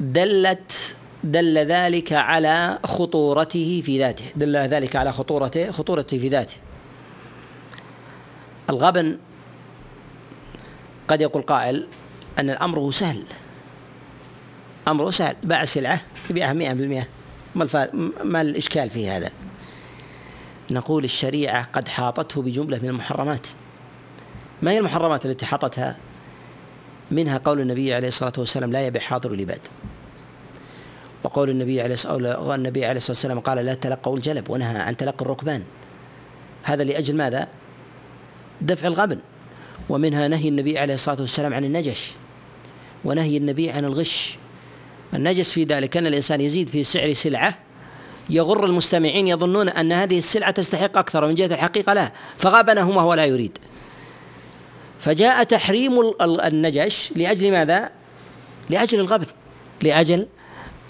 [0.00, 4.24] دلت دل ذلك على خطورته في ذاته.
[4.36, 6.56] دل ذلك على خطورته خطورته في ذاته.
[8.70, 9.18] الغبن
[11.08, 11.86] قد يقول قائل
[12.38, 13.22] أن الأمر سهل.
[14.88, 15.36] أمره سهل.
[15.42, 17.06] باع سلعة يبيعها مئة بالمئة.
[17.54, 17.88] ما,
[18.24, 19.30] ما الإشكال في هذا؟
[20.70, 23.46] نقول الشريعة قد حاطته بجملة من المحرمات.
[24.62, 25.96] ما هي المحرمات التي حاطتها؟
[27.10, 29.60] منها قول النبي عليه الصلاة والسلام لا يبيع حاضر لباد.
[31.22, 35.24] وقول النبي عليه الصلاة النبي عليه الصلاة والسلام قال لا تلقوا الجلب ونهى عن تلقي
[35.24, 35.62] الركبان.
[36.62, 37.48] هذا لأجل ماذا؟
[38.60, 39.18] دفع الغبن.
[39.88, 42.10] ومنها نهي النبي عليه الصلاة والسلام عن النجش.
[43.04, 44.36] ونهي النبي عن الغش.
[45.14, 47.58] النجس في ذلك أن الإنسان يزيد في سعر سلعة
[48.30, 53.24] يغر المستمعين يظنون أن هذه السلعة تستحق أكثر ومن جهة الحقيقة لا فغابنهم وهو لا
[53.24, 53.58] يريد.
[55.00, 57.90] فجاء تحريم النجش لأجل ماذا؟
[58.70, 59.26] لأجل الغبن
[59.82, 60.26] لأجل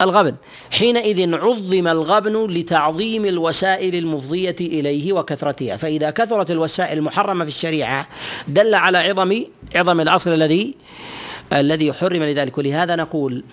[0.01, 0.35] الغبن.
[0.71, 5.77] حينئذ عظم الغبن لتعظيم الوسائل المفضية إليه وكثرتها.
[5.77, 8.09] فإذا كثرت الوسائل المحرمة في الشريعة
[8.49, 9.45] دل على عظم
[9.77, 10.75] عظم الأصل الذي
[11.53, 12.59] الذي حرم لذلك.
[12.59, 13.45] ولهذا نقول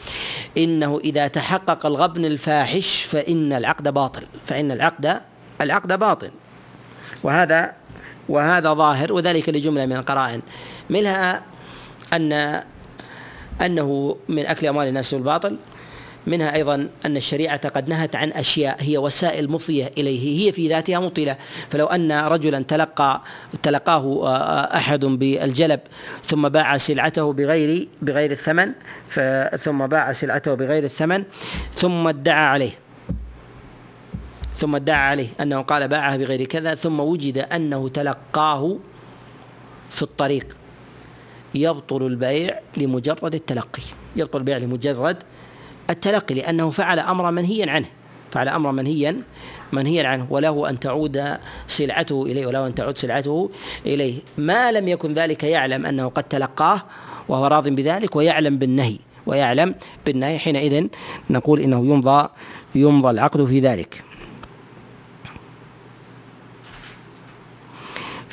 [0.58, 5.22] إنه إذا تحقق الغبن الفاحش فإن العقد باطل فإن العقد
[5.62, 6.30] العقد باطل.
[7.24, 7.74] وهذا
[8.30, 10.42] وهذا ظاهر وذلك لجملة من القرائن.
[10.90, 11.42] منها
[12.14, 12.62] ان
[13.62, 15.58] أنه من أكل أموال الناس بالباطل
[16.28, 21.00] منها أيضا أن الشريعة قد نهت عن أشياء هي وسائل مفضية إليه هي في ذاتها
[21.00, 21.36] مبطلة.
[21.70, 23.22] فلو أن رجلا تلقى
[23.64, 24.28] تلقاه
[24.76, 25.80] أحد بالجلب
[26.26, 28.72] ثم باع سلعته بغير بغير الثمن
[29.60, 31.24] ثم باع سلعته بغير الثمن
[31.74, 32.72] ثم ادعى عليه.
[34.58, 38.78] ثم ادعى عليه أنه قال باعها بغير كذا ثم وجد أنه تلقاه
[39.90, 40.56] في الطريق.
[41.56, 43.82] يبطل البيع لمجرد التلقي.
[44.16, 45.18] يبطل البيع لمجرد
[45.90, 47.86] التلقي لأنه فعل أمرا منهيا عنه.
[48.32, 49.22] فعل أمرا منهيا
[49.72, 50.28] منهيا عنه.
[50.30, 53.50] وله أن تعود سلعته إليه وله أن تعود سلعته
[53.86, 54.22] إليه.
[54.38, 56.84] ما لم يكن ذلك يعلم أنه قد تلقاه
[57.30, 60.38] وهو راض بذلك ويعلم بالنهي ويعلم بالنهي.
[60.38, 60.88] حينئذ
[61.30, 62.30] نقول إنه يمضى
[62.76, 64.07] يمضى العقد في ذلك.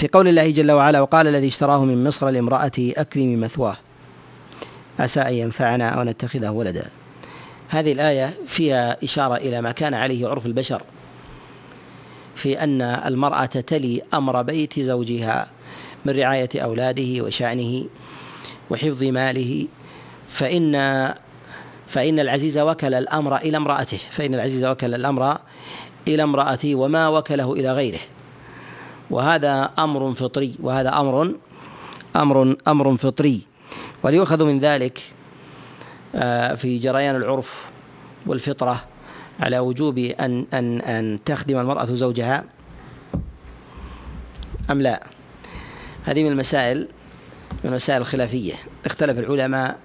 [0.05, 3.77] في قول الله جل وعلا وقال الذي اشتراه من مصر لامرأته أكرم مثواه.
[4.99, 6.91] عسى أن ينفعنا أو نتخذه ولدا.
[7.69, 10.83] هذه الآية فيها إشارة إلى ما كان عليه عرف البشر
[12.37, 15.47] في أن المرأة تلي أمر بيت زوجها
[16.05, 17.85] من رعاية أولاده وشأنه
[18.71, 19.67] وحفظ ماله
[20.29, 20.73] فإن
[21.87, 25.39] فإن العزيز وكل الأمر إلى امرأته فإن العزيز وكل الأمر
[26.09, 28.01] إلى امرأته وما وكله إلى غيره.
[29.11, 31.35] وهذا أمر فطري وهذا أمر
[32.17, 33.41] أمر أمر فطري.
[34.03, 35.03] وليؤخذ من ذلك
[36.15, 37.65] آه، في جريان العرف
[38.27, 38.85] والفطرة
[39.41, 42.45] على وجوب أن أن أن تخدم المرأة زوجها
[44.71, 45.03] أم لا.
[46.05, 46.89] هذه من المسائل
[47.65, 48.55] من المسائل الخلافية.
[48.87, 49.79] اختلف العلماء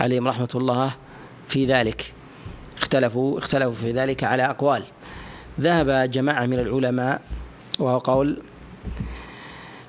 [0.00, 0.92] عليهم رحمة الله
[1.48, 2.14] في ذلك.
[2.78, 4.82] اختلفوا اختلفوا في ذلك على أقوال.
[5.60, 7.20] ذهب جماعة من العلماء
[7.78, 8.42] وهو قول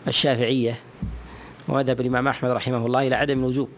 [0.08, 0.79] الشافعية
[1.67, 3.69] ومذهب الإمام أحمد رحمه الله إلى عدم الوجوب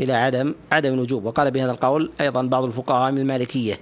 [0.00, 3.80] إلى عدم عدم الوجوب وقال بهذا القول أيضا بعض الفقهاء من المالكية.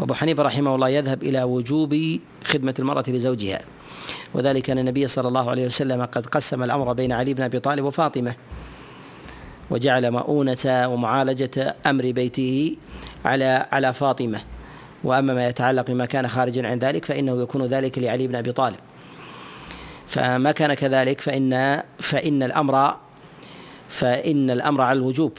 [0.00, 3.60] وأبو حنيفة رحمه الله يذهب إلى وجوب خدمة المرأة لزوجها.
[4.34, 7.84] وذلك أن النبي صلى الله عليه وسلم قد قسم الأمر بين علي بن أبي طالب
[7.84, 8.34] وفاطمة
[9.70, 12.76] وجعل مؤونة ومعالجة أمر بيته
[13.24, 14.40] على على فاطمة.
[15.04, 18.76] وأما ما يتعلق بما كان خارجا عن ذلك فإنه يكون ذلك لعلي بن أبي طالب.
[20.10, 22.96] فما كان كذلك فإن فإن الأمر
[23.88, 25.38] فإن الأمر على الوجوب.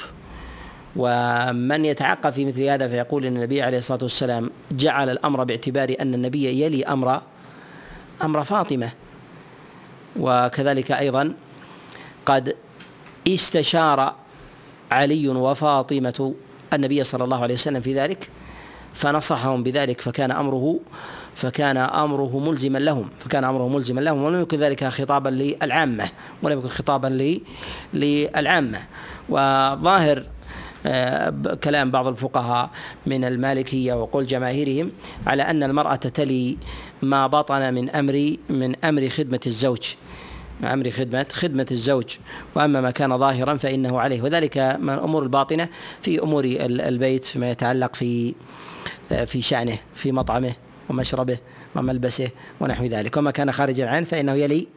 [0.95, 6.13] ومن يتعقب في مثل هذا فيقول إن النبي عليه الصلاة والسلام جعل الأمر باعتبار أن
[6.13, 7.21] النبي يلي أمر
[8.21, 8.91] أمر فاطمة.
[10.19, 11.33] وكذلك أيضا
[12.25, 12.55] قد
[13.27, 14.15] استشار
[14.91, 16.35] علي وفاطمة
[16.73, 18.29] النبي صلى الله عليه وسلم في ذلك
[18.93, 20.79] فنصحهم بذلك فكان أمره
[21.41, 26.09] فكان أمره ملزما لهم فكان أمره ملزما لهم ولم يكن ذلك خطابا للعامة
[26.43, 27.37] ولم يكن خطابا
[27.93, 28.79] للعامة.
[29.29, 30.23] وظاهر
[30.85, 31.29] آه،
[31.63, 32.69] كلام بعض الفقهاء
[33.05, 34.91] من المالكية وقول جماهيرهم
[35.27, 36.57] على أن المرأة تلي
[37.01, 39.93] ما بطن من أمر من أمر خدمة الزوج
[40.63, 42.15] أمر خدمة خدمة الزوج.
[42.55, 44.21] وأما ما كان ظاهرا فإنه عليه.
[44.21, 45.69] وذلك من الأمور الباطنة
[46.01, 48.33] في أمور البيت فيما يتعلق في
[49.11, 50.53] آه، في شأنه في مطعمه.
[50.91, 51.37] ومشربه
[51.75, 53.17] وملبسه ونحو ذلك.
[53.17, 54.67] وما كان خارجا عنه فإنه يلي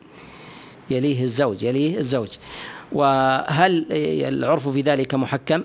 [0.91, 2.29] يليه الزوج يليه الزوج.
[2.93, 5.63] وهل العرف في ذلك محكم؟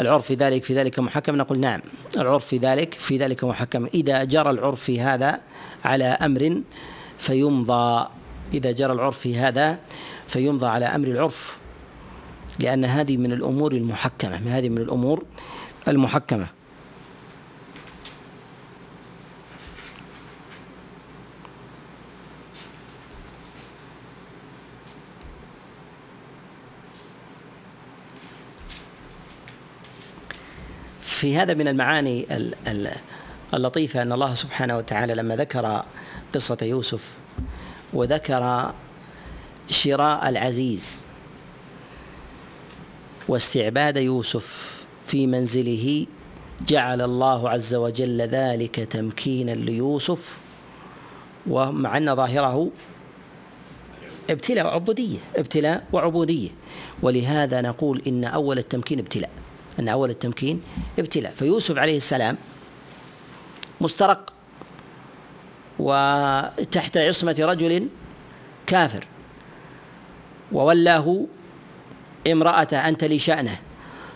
[0.00, 1.80] العرف في ذلك في ذلك محكم؟ نقول نعم
[2.16, 3.86] العرف في ذلك في ذلك محكم.
[3.94, 5.40] إذا جرى العرف في هذا
[5.84, 6.62] على أمر
[7.18, 8.08] فيمضى.
[8.54, 9.78] إذا جرى العرف في هذا
[10.26, 11.56] فيمضى على أمر العرف
[12.58, 15.24] لأن هذه من الأمور المحكمة هذه من الأمور
[15.88, 16.46] المحكمة.
[31.22, 32.26] في هذا من المعاني
[33.54, 35.84] اللطيفة أن الله سبحانه وتعالى لما ذكر
[36.34, 37.12] قصة يوسف
[37.92, 38.72] وذكر
[39.70, 41.02] شراء العزيز
[43.28, 46.06] واستعباد يوسف في منزله
[46.68, 50.38] جعل الله عز وجل ذلك تمكينا ليوسف
[51.46, 52.70] ومع أن ظاهره
[54.30, 56.48] ابتلاء وعبودية ابتلاء وعبودية.
[57.02, 59.41] ولهذا نقول إن أول التمكين ابتلاء.
[59.78, 60.60] أن أول التمكين
[60.98, 61.32] ابتلاء.
[61.36, 62.36] فيوسف عليه السلام
[63.80, 64.32] مسترق
[65.78, 67.88] وتحت عصمة رجل
[68.66, 69.06] كافر.
[70.52, 71.26] وولاه
[72.26, 73.58] امرأته أنت لي شأنه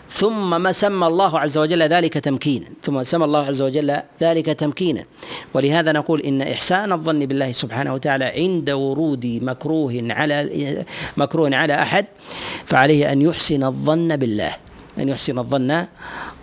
[0.09, 2.65] ثم ما سمى الله عز وجل ذلك تمكينا.
[2.83, 5.05] ثم سمى الله عز وجل ذلك تمكينا.
[5.53, 10.85] ولهذا نقول إن إحسان الظن بالله سبحانه وتعالى عند ورود مكروه على
[11.17, 12.05] مكروه على أحد
[12.65, 14.55] فعليه أن يحسن الظن بالله.
[14.99, 15.85] أن يحسن الظن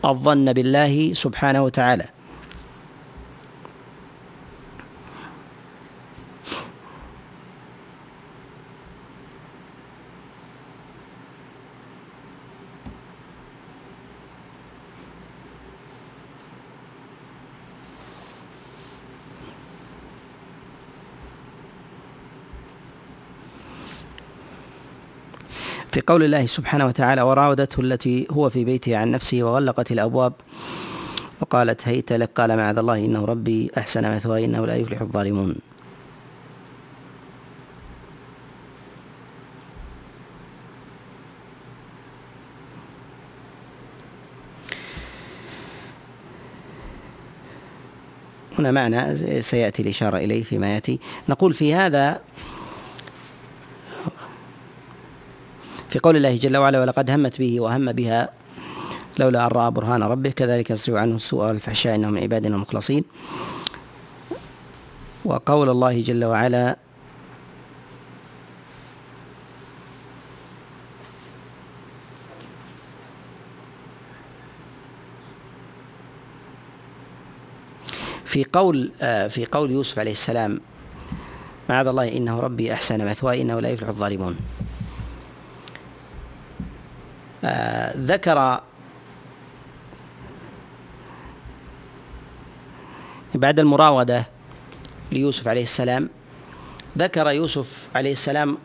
[0.05, 2.05] الظن بالله سبحانه وتعالى.
[25.95, 30.33] في قول الله سبحانه وتعالى وراودته التي هو في بيته عن نفسه وغلقت الأبواب
[31.41, 35.55] وقالت هيت لك قال معاذ الله إنه ربي أحسن مثواي إنه لا يفلح الظالمون.
[48.59, 50.99] هنا معنى سيأتي الإشارة إليه فيما يأتي.
[51.29, 52.21] نقول في هذا
[55.95, 58.29] في قول الله جل وعلا ولقد همت به وهم بها
[59.19, 60.31] لولا أن رأى برهان ربه.
[60.31, 63.05] كذلك يصرف عنه السوء والفحشاء إنه من عبادنا المخلصين
[65.25, 66.77] وقول الله جل وعلا
[78.25, 80.61] في قول آه، في قول يوسف عليه السلام
[81.69, 84.54] معاذ الله إنه ربي أحسن مثواي إنه لا يفلح الظالمون.
[87.97, 88.61] ذكر
[93.35, 94.27] بعد المراودة
[95.13, 96.11] ليوسف عليه السلام
[96.99, 98.59] ذكر يوسف عليه السلام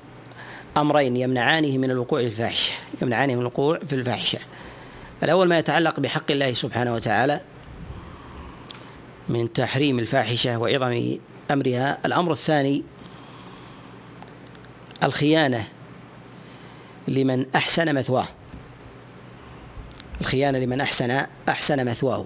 [0.78, 4.39] أمرين يمنعانه من الوقوع في الفاحشة يمنعانه من الوقوع في الفاحشة.
[5.24, 7.42] الأول ما يتعلق بحق الله سبحانه وتعالى
[9.30, 11.18] من تحريم الفاحشة وعظم
[11.52, 11.98] أمرها.
[12.06, 12.84] الأمر الثاني
[15.04, 15.68] الخيانة
[17.08, 18.28] لمن أحسن مثواه.
[20.21, 22.25] الخيانة لمن أحسن أحسن مثواه.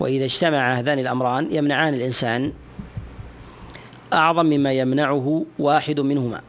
[0.00, 2.52] وإذا اجتمع هذان الأمران يمنعان الإنسان
[4.12, 6.40] أعظم مما يمنعه واحد منهما.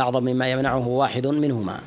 [0.00, 1.80] أعظم مما يمنعه واحد منهما.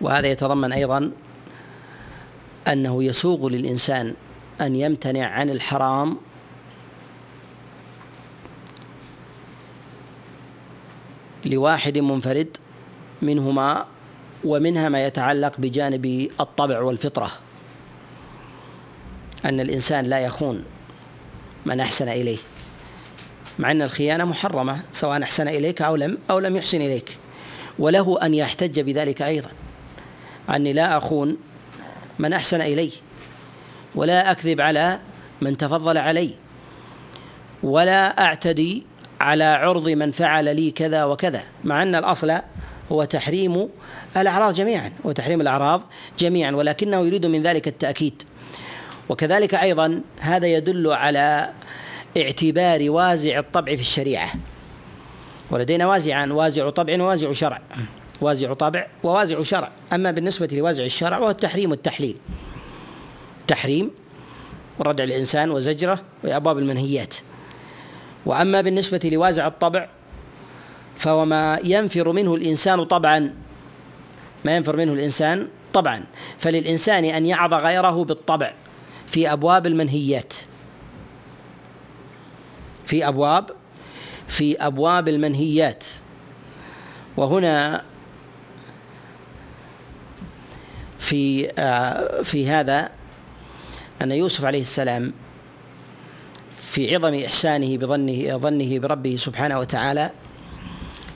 [0.00, 1.10] وهذا يتضمن أيضا
[2.68, 4.14] أنه يسوغ للإنسان
[4.60, 6.16] أن يمتنع عن الحرام
[11.44, 12.56] لواحد منفرد
[13.22, 13.86] منهما
[14.44, 17.30] ومنها ما يتعلق بجانب الطبع والفطرة
[19.44, 20.64] أن الإنسان لا يخون
[21.66, 22.38] من أحسن إليه
[23.58, 27.18] مع أن الخيانة محرمة سواء أحسن إليك أو لم أو لم يحسن إليك
[27.78, 29.50] وله أن يحتج بذلك أيضا.
[30.50, 31.36] أني لا أخون
[32.18, 32.90] من أحسن إلي
[33.94, 35.00] ولا أكذب على
[35.40, 36.30] من تفضل علي
[37.62, 38.82] ولا أعتدي
[39.20, 42.32] على عرض من فعل لي كذا وكذا مع أن الأصل
[42.92, 43.68] هو تحريم
[44.16, 45.82] الأعراض جميعا وتحريم الأعراض
[46.18, 48.22] جميعا ولكنه يريد من ذلك التأكيد.
[49.08, 51.50] وكذلك أيضا هذا يدل على
[52.16, 54.30] اعتبار وازع الطبع في الشريعة.
[55.50, 57.60] ولدينا وازعان وازع طبع ووازع شرع.
[58.20, 59.70] وازع طبع ووازع شرع.
[59.92, 62.16] أما بالنسبة لوازع الشرع وهو التحريم والتحليل
[63.46, 63.90] تحريم
[64.78, 67.14] وردع الإنسان وزجرة وأبواب المنهيات.
[68.26, 69.88] وأما بالنسبة لوازع الطبع
[70.96, 73.34] فهو ما ينفر منه الإنسان طبعا
[74.44, 76.04] ما ينفر منه الإنسان طبعا.
[76.38, 78.52] فللإنسان أن يعظ غيره بالطبع
[79.06, 80.32] في أبواب المنهيات.
[82.86, 83.50] في أبواب
[84.28, 85.84] في أبواب المنهيات.
[87.16, 87.82] وهنا
[90.98, 92.90] في آه، في هذا
[94.02, 95.12] أن يوسف عليه السلام
[96.70, 100.10] في عظم إحسانه بظنه ظنه بربه سبحانه وتعالى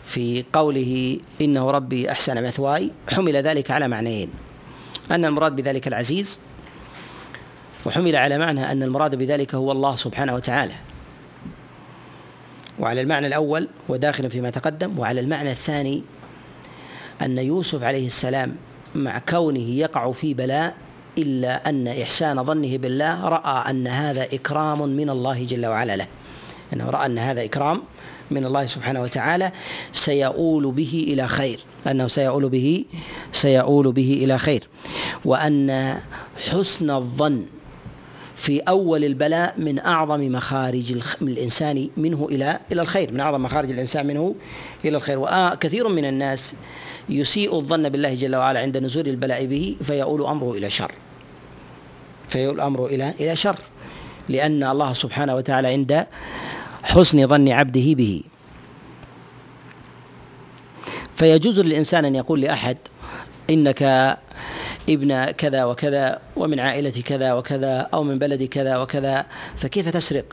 [0.07, 4.31] في قوله إنه ربي أحسن مثواي حمل ذلك على معنيين.
[5.11, 6.39] أن المراد بذلك العزيز
[7.87, 10.75] وحمل على معنى أن المراد بذلك هو الله سبحانه وتعالى.
[12.79, 16.03] وعلى المعنى الأول هو داخل فيما تقدم وعلى المعنى الثاني
[17.23, 18.57] أن يوسف عليه السلام
[18.95, 20.84] مع كونه يقع في بلاء
[21.19, 26.07] إلا أن إحسان ظنه بالله رأى أن هذا إكرام من الله جل وعلا له.
[26.73, 27.83] أنه رأى أن هذا إكرام
[28.31, 29.53] من الله سبحانه وتعالى
[29.93, 31.61] سيؤول به إلى خير.
[31.87, 32.85] أنه سيؤول به
[33.33, 34.63] سيؤول به إلى خير.
[35.25, 35.99] وأن
[36.51, 37.45] حسن الظن
[38.37, 44.07] في أول البلاء من أعظم مخارج الإنسان منه إلى إلى الخير من أعظم مخارج الإنسان
[44.07, 44.35] منه
[44.85, 45.19] إلى الخير.
[45.19, 46.55] وكثير من الناس
[47.09, 50.93] يسيء الظن بالله جل وعلا عند نزول البلاء به فيؤول أمره إلى شر.
[52.29, 53.59] فيؤول أمره إلى إلى شر
[54.29, 56.07] لأن الله سبحانه وتعالى عند
[56.83, 58.23] حسن ظن عبده به.
[61.17, 62.77] فيجوز للإنسان أن يقول لأحد
[63.51, 63.83] إنك
[64.89, 70.25] ابن كذا وكذا ومن عائلة كذا وكذا أو من بلد كذا وكذا فكيف تسرق؟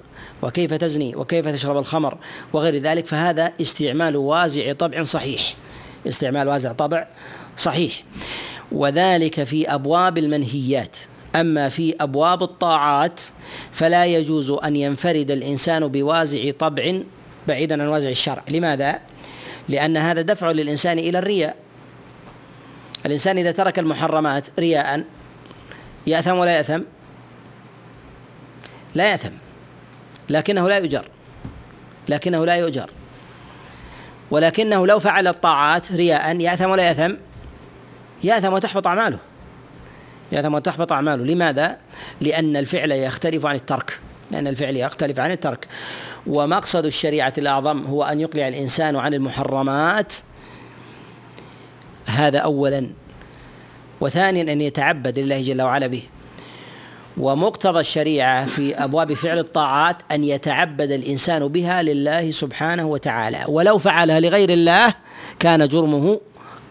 [0.42, 2.18] وكيف تزني؟ وكيف تشرب الخمر؟
[2.54, 5.56] وغير ذلك فهذا استعمال وازع طبع صحيح.
[6.08, 7.08] استعمال وازع طبع
[7.58, 8.04] صحيح.
[8.72, 10.98] وذلك في أبواب المنهيات.
[11.36, 13.22] أما في أبواب الطاعات
[13.72, 17.00] فلا يجوز أن ينفرد الإنسان بوازع طبع
[17.48, 18.44] بعيدا عن وازع الشرع.
[18.50, 19.00] لماذا؟
[19.70, 21.56] لأن هذا دفع للإنسان إلى الرياء.
[23.06, 25.04] الإنسان إذا ترك المحرمات رياء
[26.08, 26.82] يأثم ولا يأثم؟
[28.96, 29.34] لا يأثم.
[30.30, 31.08] لكنه لا يؤجر.
[32.10, 32.90] لكنه لا يؤجر.
[34.32, 37.14] ولكنه لو فعل الطاعات رياء يأثم ولا يأثم؟
[38.24, 39.20] يأثم وتحبط أعماله.
[40.32, 41.24] يأثم وتحبط أعماله.
[41.24, 41.78] لماذا؟
[42.22, 44.00] لأن الفعل يختلف عن الترك.
[44.32, 45.68] لأن الفعل يختلف عن الترك.
[46.28, 50.14] ومقصد الشريعة الأعظم هو أن يقلع الإنسان عن المحرمات.
[52.06, 52.90] هذا أولا.
[54.02, 56.04] وثانيا أن يتعبد لله جل وعلا به.
[57.18, 63.44] ومقتضى الشريعة في أبواب فعل الطاعات أن يتعبد الإنسان بها لله سبحانه وتعالى.
[63.48, 64.94] ولو فعلها لغير الله
[65.40, 66.20] كان جرمه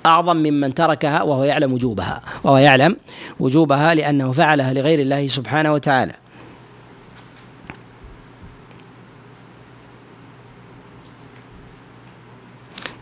[0.07, 2.97] أعظم ممن تركها وهو يعلم وجوبها وهو يعلم
[3.41, 6.13] وجوبها لأنه فعلها لغير الله سبحانه وتعالى.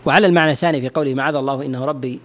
[0.06, 2.20] وعلى المعنى الثاني في قوله معاذ الله إنه ربي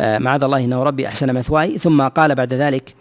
[0.00, 2.94] آه، معاذ الله إنه ربي أحسن مثواي ثم قال بعد ذلك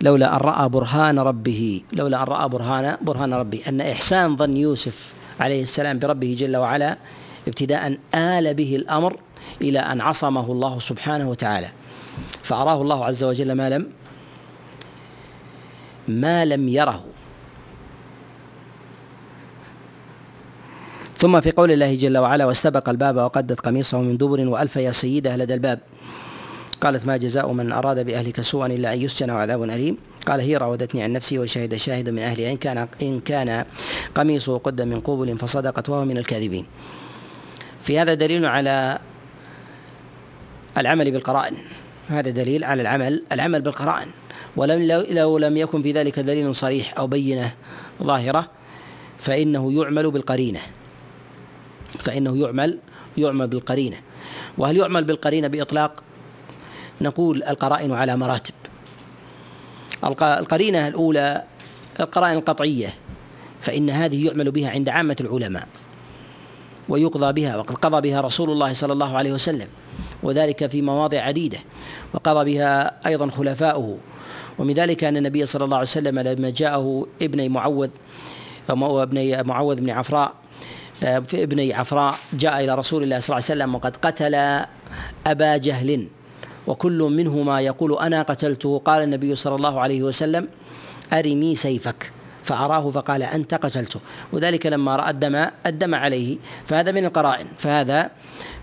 [0.00, 5.12] لولا أن رأى برهان ربه لولا أن رأى برهان برهان ربي أن إحسان ظن يوسف
[5.40, 6.96] عليه السلام بربه جل وعلا
[7.48, 9.16] ابتداء آل به الأمر
[9.62, 11.68] إلى أن عصمه الله سبحانه وتعالى.
[12.42, 13.86] فأراه الله عز وجل ما لم
[16.08, 17.04] ما لم يره.
[21.18, 25.36] ثم في قول الله جل وعلا واستبق الباب وقدت قميصه من دبر والف يا سيده
[25.36, 25.80] لدى الباب.
[26.80, 29.96] قالت ما جزاء من أراد بأهلك سوءا إلا أن يسجن وعذاب أليم.
[30.26, 33.64] قال هي راودتني عن نفسي وشهد شاهد من اهلها إن كان إن كان
[34.14, 36.66] قميصه قد من قبل فصدقت وهو من الكاذبين.
[37.88, 38.98] في هذا دليل على
[40.78, 41.56] العمل بالقرائن.
[42.08, 44.08] هذا دليل على العمل العمل بالقرائن.
[44.56, 47.54] ولم لو لم يكن في ذلك دليل صريح أو بينة
[48.02, 48.50] ظاهرة
[49.18, 50.60] فإنه يعمل بالقرينة.
[51.98, 52.78] فإنه يعمل
[53.16, 53.96] يعمل بالقرينة.
[54.58, 56.02] وهل يعمل بالقرينة بإطلاق؟
[57.00, 58.54] نقول القرائن على مراتب.
[60.22, 61.42] القرينة الأولى
[62.00, 62.94] القرائن القطعية
[63.60, 65.68] فإن هذه يعمل بها عند عامة العلماء.
[66.88, 69.68] ويقضى بها وقد قضى بها رسول الله صلى الله عليه وسلم
[70.22, 71.58] وذلك في مواضع عديدة
[72.14, 73.98] وقضى بها أيضا خلفاؤه.
[74.58, 77.88] ومن ذلك أن النبي صلى الله عليه وسلم لما جاءه ابن معوذ
[78.70, 80.32] ابن معوذ بن عفراء
[81.02, 84.34] آه، في ابني عفراء جاء إلى رسول الله صلى الله عليه وسلم وقد قتل
[85.26, 86.08] أبا جهل
[86.66, 88.82] وكل منهما يقول أنا قتلته.
[88.84, 90.48] قال النبي صلى الله عليه وسلم
[91.12, 92.12] أرني سيفك.
[92.48, 94.00] فأراه فقال أنت قتلته.
[94.32, 96.36] وذلك لما رأى الدم الدم عليه.
[96.66, 97.46] فهذا من القرائن.
[97.58, 98.10] فهذا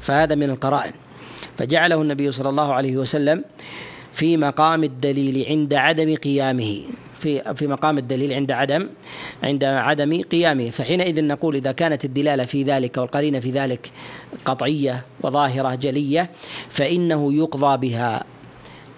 [0.01, 0.93] فهذا من القرائن.
[1.57, 3.43] فجعله النبي صلى الله عليه وسلم
[4.13, 6.71] في مقام الدليل عند عدم قيامه.
[7.19, 8.89] في في مقام الدليل عند عدم
[9.43, 10.69] عند عدم قيامه.
[10.69, 13.91] فحينئذ نقول إذا كانت الدلالة في ذلك والقرينة في ذلك
[14.45, 16.29] قطعية وظاهرة جلية
[16.69, 18.23] فإنه يقضى بها.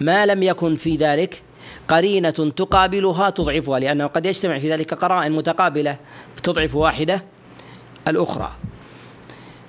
[0.00, 1.42] ما لم يكن في ذلك
[1.88, 5.96] قرينة تقابلها تضعفها لأنه قد يجتمع في ذلك قرائن متقابلة
[6.42, 7.24] تضعف واحدة
[8.08, 8.52] الأخرى.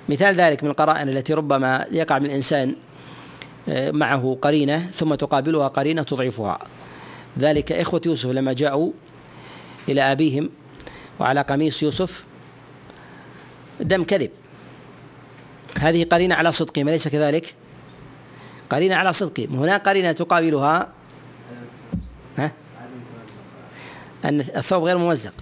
[0.08, 2.74] مثال ذلك من القرائن التي ربما يقع من الإنسان
[3.68, 6.58] آه، معه قرينة ثم تقابلها قرينة تضعفها.
[7.38, 8.92] ذلك إخوة يوسف لما جاءوا
[9.88, 10.50] إلى أبيهم
[11.20, 12.24] وعلى قميص يوسف
[13.80, 14.30] دم كذب.
[15.78, 17.54] هذه قرينة على صدقهم أليس كذلك؟
[18.70, 20.99] قرينة على صدقهم هناك قرينة تقابلها
[22.38, 22.52] ها؟
[24.24, 25.32] أن الثوب غير ممزق.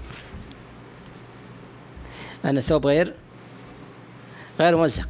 [2.45, 3.15] أن الثوب غير
[4.61, 5.09] غير ممزق.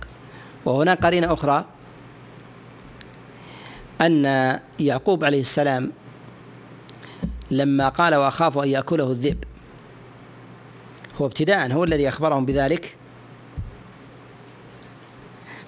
[0.64, 1.64] وهناك قرينة أخرى.
[4.00, 4.24] أن
[4.80, 5.92] يعقوب عليه السلام
[7.50, 9.44] لما قال وأخاف أن يأكله الذئب
[11.20, 12.96] هو ابتداء هو الذي أخبرهم بذلك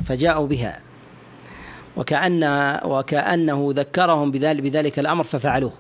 [0.05, 0.81] فجاءوا بها.
[1.97, 2.45] وكأن
[2.85, 5.73] وكأنه ذكرهم بذلك بذلك الأمر ففعلوه.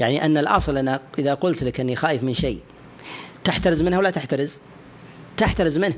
[0.00, 2.60] يعني أن الأصل أنا إذا قلت لك أني خايف من شيء
[3.44, 4.58] تحترز منه ولا تحترز؟
[5.36, 5.94] تحترز منه.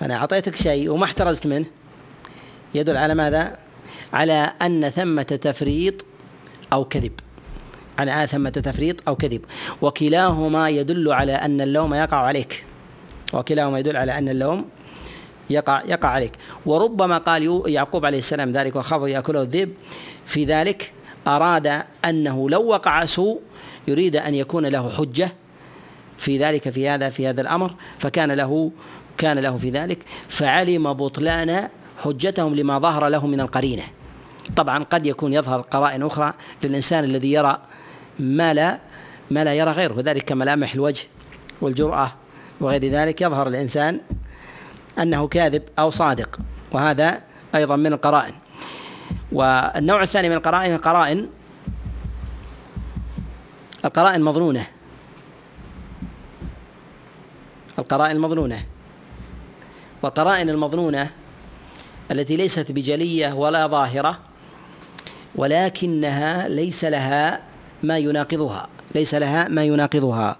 [0.00, 1.64] فأنا أعطيتك شيء وما احترزت منه.
[2.74, 3.56] يدل على ماذا؟
[4.12, 5.94] على أن ثمة تفريط
[6.72, 7.12] أو كذب.
[7.98, 9.44] على أن ثمة تفريط أو كذب.
[9.82, 12.64] وكلاهما يدل على أن اللوم يقع عليك.
[13.32, 14.64] وكلاهما يدل على أن اللوم
[15.50, 16.32] يقع يقع عليك.
[16.66, 19.74] وربما قال يعقوب عليه السلام ذلك وخاف يأكله الذئب.
[20.26, 20.92] في ذلك
[21.26, 23.40] أراد أنه لو وقع سوء
[23.88, 25.32] يريد أن يكون له حجة
[26.18, 27.74] في ذلك في هذا في هذا الأمر.
[27.98, 28.70] فكان له
[29.18, 29.98] كان له في ذلك.
[30.28, 31.68] فعلم بطلان
[31.98, 33.82] حجتهم لما ظهر له من القرينة.
[34.56, 36.32] طبعا قد يكون يظهر قرائن أخرى
[36.64, 37.58] للإنسان الذي يرى
[38.18, 38.78] ما لا
[39.30, 39.94] ما لا يرى غيره.
[39.96, 41.02] وذلك كملامح الوجه
[41.60, 42.12] والجرأة
[42.60, 43.20] وغير ذلك.
[43.20, 44.00] يظهر الإنسان
[44.98, 46.38] أنه كاذب أو صادق
[46.72, 47.20] وهذا
[47.54, 48.34] أيضا من القرائن.
[49.32, 51.28] والنوع الثاني من القرائن القرائن
[53.84, 54.66] القرائن مظنونة.
[57.78, 58.66] القرائن المظنونة.
[60.02, 61.10] والقرائن المظنونة
[62.10, 64.18] التي ليست بجلية ولا ظاهرة
[65.34, 67.40] ولكنها ليس لها
[67.82, 70.36] ما يناقضها ليس لها ما يناقضها.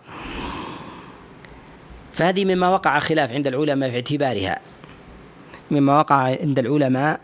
[2.12, 4.58] فهذه مما وقع خلاف عند العلماء في اعتبارها.
[5.70, 7.20] مما وقع عند العلماء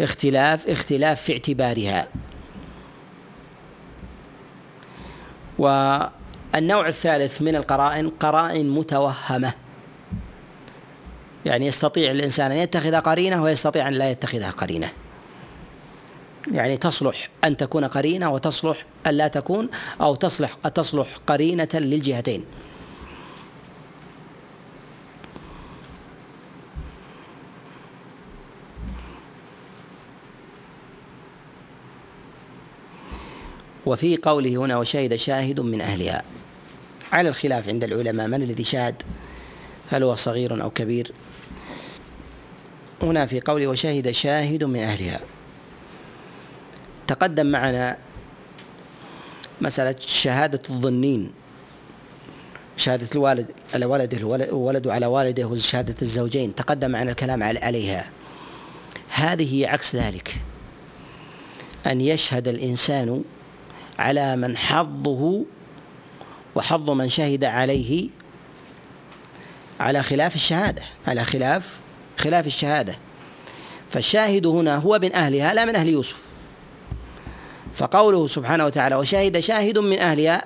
[0.00, 2.08] اختلاف اختلاف في اعتبارها.
[5.58, 9.52] والنوع الثالث من القرائن قرائن متوهمة.
[11.46, 14.92] يعني يستطيع الإنسان أن يتخذ قرينة ويستطيع أن لا يتخذها قرينة.
[16.52, 19.68] يعني تصلح أن تكون قرينة وتصلح أن لا تكون
[20.00, 22.44] أو تصلح تصلح قرينة للجهتين.
[33.86, 36.22] وفي قوله هنا وشهد شاهد من أهلها.
[37.12, 39.02] على الخلاف عند العلماء من الذي شاهد؟
[39.90, 41.12] هل هو صغير أو كبير؟
[43.02, 45.20] هنا في قوله وشهد شاهد من أهلها.
[47.06, 47.98] تقدم معنا
[49.60, 51.32] مسألة شهادة الظنين.
[52.76, 56.54] شهادة الوالد على ولده الولد على والده وشهادة الزوجين.
[56.54, 58.10] تقدم معنا الكلام عليها.
[59.08, 60.36] هذه عكس ذلك.
[61.86, 63.24] أن يشهد الإنسان
[63.98, 65.44] على من حظه
[66.54, 68.08] وحظ من شهد عليه
[69.80, 71.76] على خلاف الشهادة على خلاف
[72.18, 72.94] خلاف الشهادة.
[73.90, 76.16] فالشاهد هنا هو من أهلها لا من أهل يوسف.
[77.74, 80.44] فقوله سبحانه وتعالى وشهد شاهد من أهلها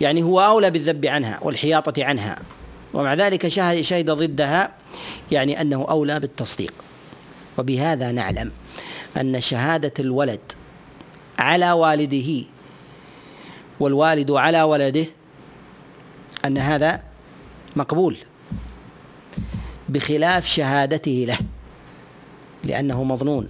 [0.00, 2.38] يعني هو أولى بالذب عنها والحياطة عنها.
[2.94, 3.48] ومع ذلك
[3.82, 4.70] شهد ضدها
[5.32, 6.74] يعني أنه أولى بالتصديق.
[7.58, 8.50] وبهذا نعلم
[9.16, 10.40] أن شهادة الولد
[11.38, 12.44] على والده
[13.82, 15.06] والوالد على ولده
[16.44, 17.02] أن هذا
[17.76, 18.16] مقبول
[19.88, 21.38] بخلاف شهادته له
[22.64, 23.48] لأنه مظنون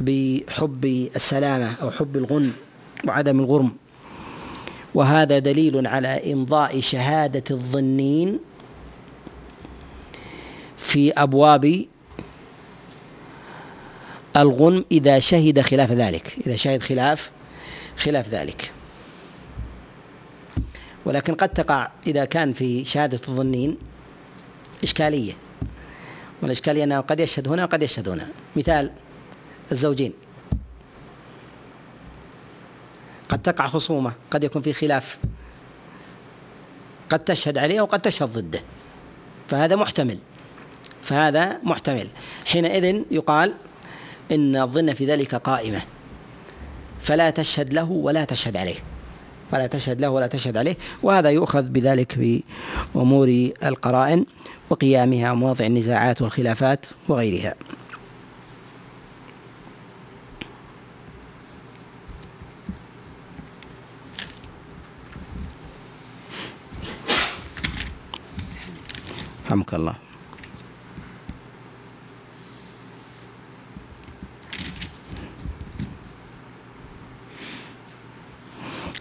[0.00, 0.84] بحب
[1.16, 2.52] السلامة أو حب الغنم
[3.04, 3.72] وعدم الغرم.
[4.94, 8.38] وهذا دليل على إمضاء شهادة الظنين
[10.78, 11.86] في أبواب
[14.36, 17.30] الغنم إذا شهد خلاف ذلك إذا شهد خلاف
[17.96, 18.72] خلاف ذلك.
[21.04, 23.76] ولكن قد تقع إذا كان في شهادة الظنين
[24.82, 25.32] إشكالية.
[26.42, 28.28] والإشكالية أنه قد يشهد هنا وقد يشهد هنا.
[28.56, 28.90] مثال
[29.72, 30.12] الزوجين.
[33.28, 35.18] قد تقع خصومة قد يكون في خلاف.
[37.10, 38.60] قد تشهد عليه وقد تشهد ضده.
[39.48, 40.18] فهذا محتمل.
[41.02, 42.08] فهذا محتمل.
[42.46, 43.54] حينئذ يقال
[44.32, 45.82] إن الظن في ذلك قائمة.
[47.00, 48.91] فلا تشهد له ولا تشهد عليه.
[49.52, 52.42] فلا تشهد له ولا تشهد عليه وهذا يؤخذ بذلك
[52.94, 54.26] بأمور القرائن
[54.70, 57.54] وقيامها ومواضع النزاعات والخلافات وغيرها.
[69.46, 70.01] رحمك الله.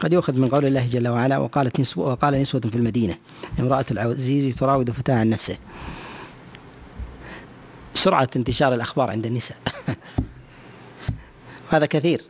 [0.01, 3.17] قد يؤخذ من قول الله جل وعلا وقالت نسوة وقال نسوة في المدينة
[3.59, 5.57] امرأة العزيز تراود فتاة عن نفسه.
[7.93, 9.57] سرعة انتشار الأخبار عند النساء.
[11.71, 12.21] هذا كثير.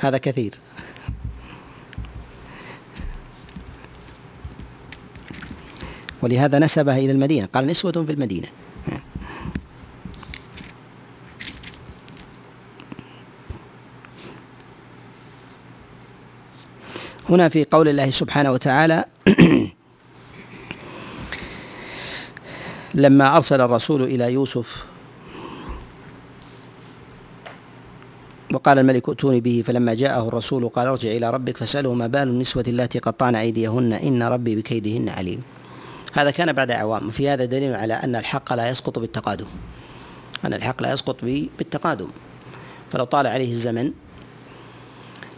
[0.00, 0.54] هذا كثير.
[6.22, 7.46] ولهذا نسبها إلى المدينة.
[7.46, 8.48] قال نسوة في المدينة.
[17.28, 19.04] هنا في قول الله سبحانه وتعالى
[22.94, 24.84] لما أرسل الرسول إلى يوسف
[28.54, 32.64] وقال الملك ائتوني به فلما جاءه الرسول قال ارجع إلى ربك فاسأله ما بال النسوة
[32.68, 35.42] اللاتي قطعن أيديهن إن ربي بكيدهن عليم.
[36.12, 39.46] هذا كان بعد أعوام وفي هذا دليل على أن الحق لا يسقط بالتقادم.
[40.44, 41.16] أن الحق لا يسقط
[41.58, 42.08] بالتقادم.
[42.92, 43.92] فلو طال عليه الزمن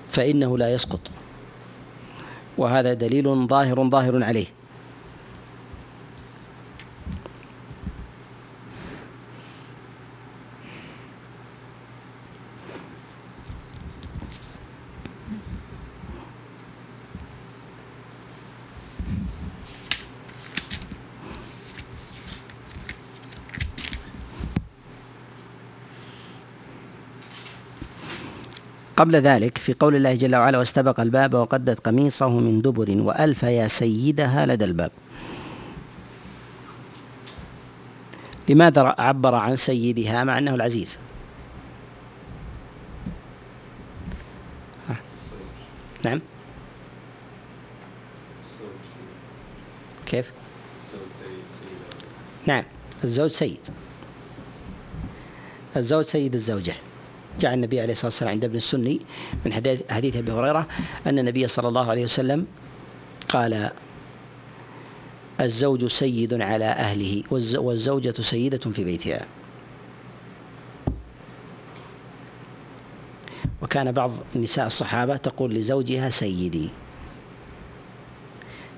[0.09, 1.01] فإنه لا يسقط.
[2.59, 4.56] وهذا دليل ظاهر ظاهر عليه.
[28.97, 33.69] قبل ذلك في قول الله جل وعلا واستبق الباب وقدت قميصه من دبر وألف يا
[33.69, 34.91] سيدها لدى الباب.
[38.49, 40.99] لماذا عبر عن سيدها مع أنه العزيز؟
[46.05, 46.21] نعم.
[50.07, 50.31] كيف؟
[52.47, 52.65] نعم.
[53.05, 53.61] الزوج سيد.
[55.77, 56.75] الزوج سيد الزوجة.
[57.41, 59.01] جاء النبي عليه الصلاة والسلام عند ابن السني
[59.45, 59.53] من
[59.91, 60.67] حديث أبي هريرة
[61.07, 62.47] أن النبي صلى الله عليه وسلم
[63.29, 63.71] قال
[65.41, 69.27] الزوج سيد على أهله والزوجة سيدة في بيتها.
[73.63, 76.69] وكان بعض نساء الصحابة تقول لزوجها سيدي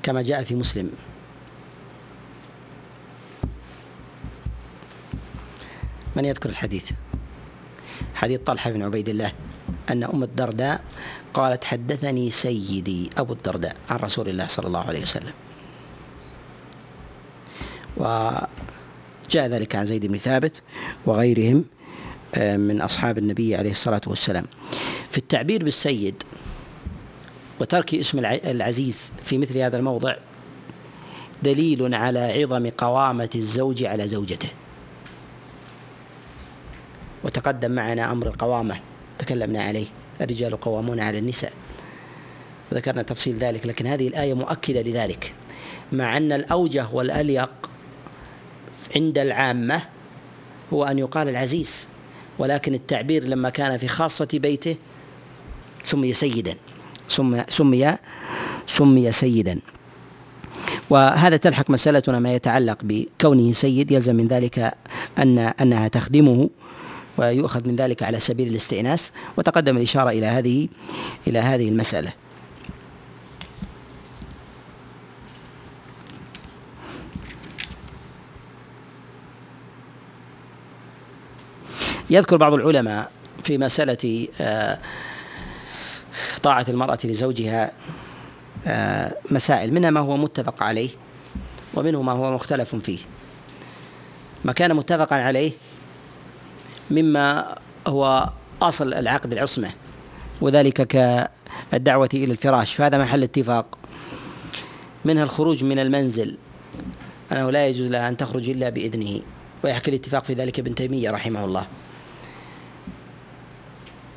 [0.02, 0.90] كما جاء في مسلم.
[6.16, 6.90] من يذكر الحديث؟
[8.18, 9.32] حديث طلحة بن عبيد الله
[9.90, 10.80] أن أم الدرداء
[11.34, 15.32] قالت حدثني سيدي أبو الدرداء عن رسول الله صلى الله عليه وسلم.
[17.96, 20.62] وجاء ذلك عن زيد بن ثابت
[21.06, 21.64] وغيرهم
[22.34, 24.44] آه، من أصحاب النبي عليه الصلاة والسلام.
[25.10, 26.22] في التعبير بالسيد
[27.60, 30.14] وترك اسم العزيز في مثل هذا الموضع
[31.42, 34.48] دليل على عظم قوامة الزوج على زوجته.
[37.24, 38.80] وتقدم معنا أمر القوامة.
[39.18, 39.86] تكلمنا عليه.
[40.20, 41.52] الرجال قوامون على النساء.
[42.72, 45.34] وذكرنا تفصيل ذلك لكن هذه الآية مؤكدة لذلك.
[45.92, 47.50] مع أن الأوجه والأليق
[48.96, 49.82] عند العامة
[50.72, 51.88] هو أن يقال العزيز
[52.38, 54.76] ولكن التعبير لما كان في خاصة بيته
[55.84, 56.54] سمي سيدا.
[57.08, 57.96] سمي سمي
[58.66, 59.60] سمي سيدا.
[60.90, 63.90] وهذا تلحق مسألتنا ما يتعلق بكونه سيد.
[63.90, 64.74] يلزم من ذلك
[65.18, 66.50] أن أنها تخدمه.
[67.18, 70.68] ويؤخذ من ذلك على سبيل الاستئناس وتقدم الإشارة إلى هذه
[71.26, 72.12] إلى هذه المسألة.
[82.10, 83.10] يذكر بعض العلماء
[83.44, 84.78] في مسألة آه،
[86.42, 87.72] طاعة المرأة لزوجها
[88.66, 90.90] آه، مسائل منها ما هو متفق عليه
[91.74, 92.98] ومنه ما هو مختلف فيه.
[94.44, 95.52] ما كان متفقا عليه
[96.90, 98.28] مما هو
[98.62, 99.70] أصل العقد العصمة
[100.40, 100.86] وذلك
[101.72, 102.74] كالدعوة إلى الفراش.
[102.74, 103.78] فهذا محل اتفاق.
[105.04, 106.38] منها الخروج من المنزل.
[107.32, 109.20] أنه لا يجوز لها أن تخرج إلا بإذنه.
[109.64, 111.66] ويحكي الاتفاق في ذلك ابن تيمية رحمه الله.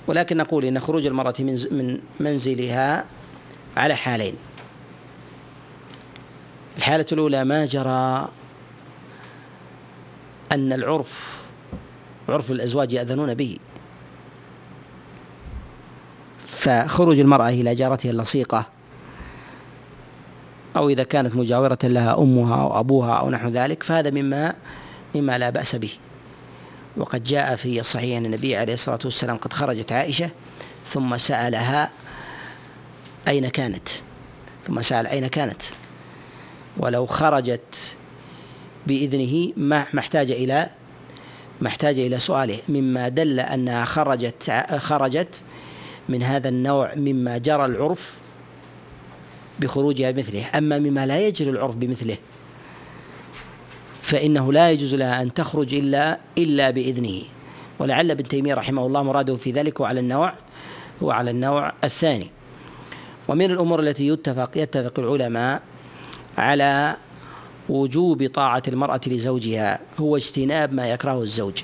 [0.07, 3.05] ولكن نقول إن خروج المرأة من منزلها
[3.77, 4.35] على حالين.
[6.77, 8.29] الحالة الأولى ما جرى
[10.51, 11.40] أن العرف
[12.31, 13.57] عرف الأزواج يأذنون به.
[16.37, 18.65] فخروج المرأة إلى جارتها اللصيقة
[20.75, 24.53] أو إذا كانت مجاورة لها أمها أو أبوها أو نحو ذلك فهذا مما
[25.15, 25.91] مما لا بأس به.
[26.97, 30.29] وقد جاء في الصحيح أن النبي عليه الصلاة والسلام قد خرجت عائشة
[30.87, 31.89] ثم سألها
[33.27, 33.89] أين كانت؟
[34.67, 35.61] ثم سأل أين كانت؟
[36.77, 37.75] ولو خرجت
[38.87, 40.69] بإذنه ما محتاج إلى
[41.61, 45.43] محتاج إلى سؤاله مما دل أنها خرجت خرجت
[46.09, 48.17] من هذا النوع مما جرى العرف
[49.59, 50.45] بخروجها بمثله.
[50.57, 52.17] أما مما لا يجري العرف بمثله
[54.01, 57.21] فإنه لا يجوز لها أن تخرج إلا إلا بإذنه.
[57.79, 60.33] ولعل ابن تيمية رحمه الله مراده في ذلك هو على النوع
[61.03, 62.29] هو على النوع الثاني.
[63.27, 65.61] ومن الأمور التي يتفق يتفق العلماء
[66.37, 66.95] على
[67.69, 71.63] وجوب طاعة المرأة لزوجها هو اجتناب ما يكرهه الزوج.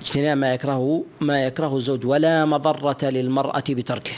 [0.00, 4.16] اجتناب ما يكرهه ما يكرهه الزوج ولا مضرة للمرأة بتركه.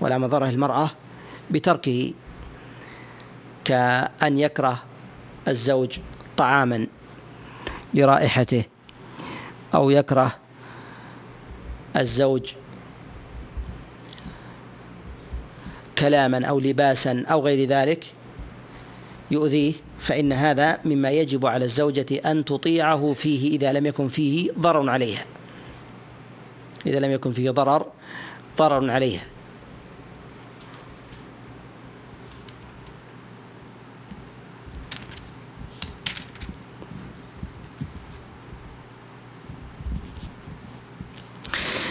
[0.00, 0.90] ولا مضرة للمرأة
[1.50, 2.12] بتركه.
[3.64, 4.82] كأن يكره
[5.48, 5.98] الزوج
[6.36, 6.86] طعاما
[7.94, 8.64] لرائحته
[9.74, 10.34] أو يكره
[11.96, 12.54] الزوج
[15.98, 18.04] كلاما أو لباسا أو غير ذلك
[19.30, 24.90] يؤذيه فإن هذا مما يجب على الزوجة أن تطيعه فيه إذا لم يكن فيه ضرر
[24.90, 25.24] عليها.
[26.86, 27.86] إذا لم يكن فيه ضرر
[28.58, 29.22] ضرر عليها.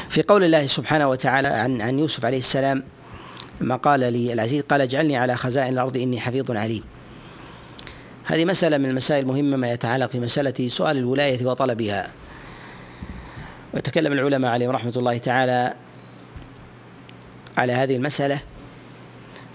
[0.10, 2.84] في قول الله سبحانه وتعالى عن عن يوسف عليه السلام
[3.62, 6.84] ما قال لي العزيز قال اجعلني على خزائن الأرض إني حفيظ عليم.
[8.26, 12.12] هذه مسألة من المسائل المهمة ما يتعلق في مسألة سؤال الولاية وطلبها.
[13.74, 15.74] ويتكلم العلماء عليهم رحمة الله تعالى
[17.58, 18.39] على هذه المسألة.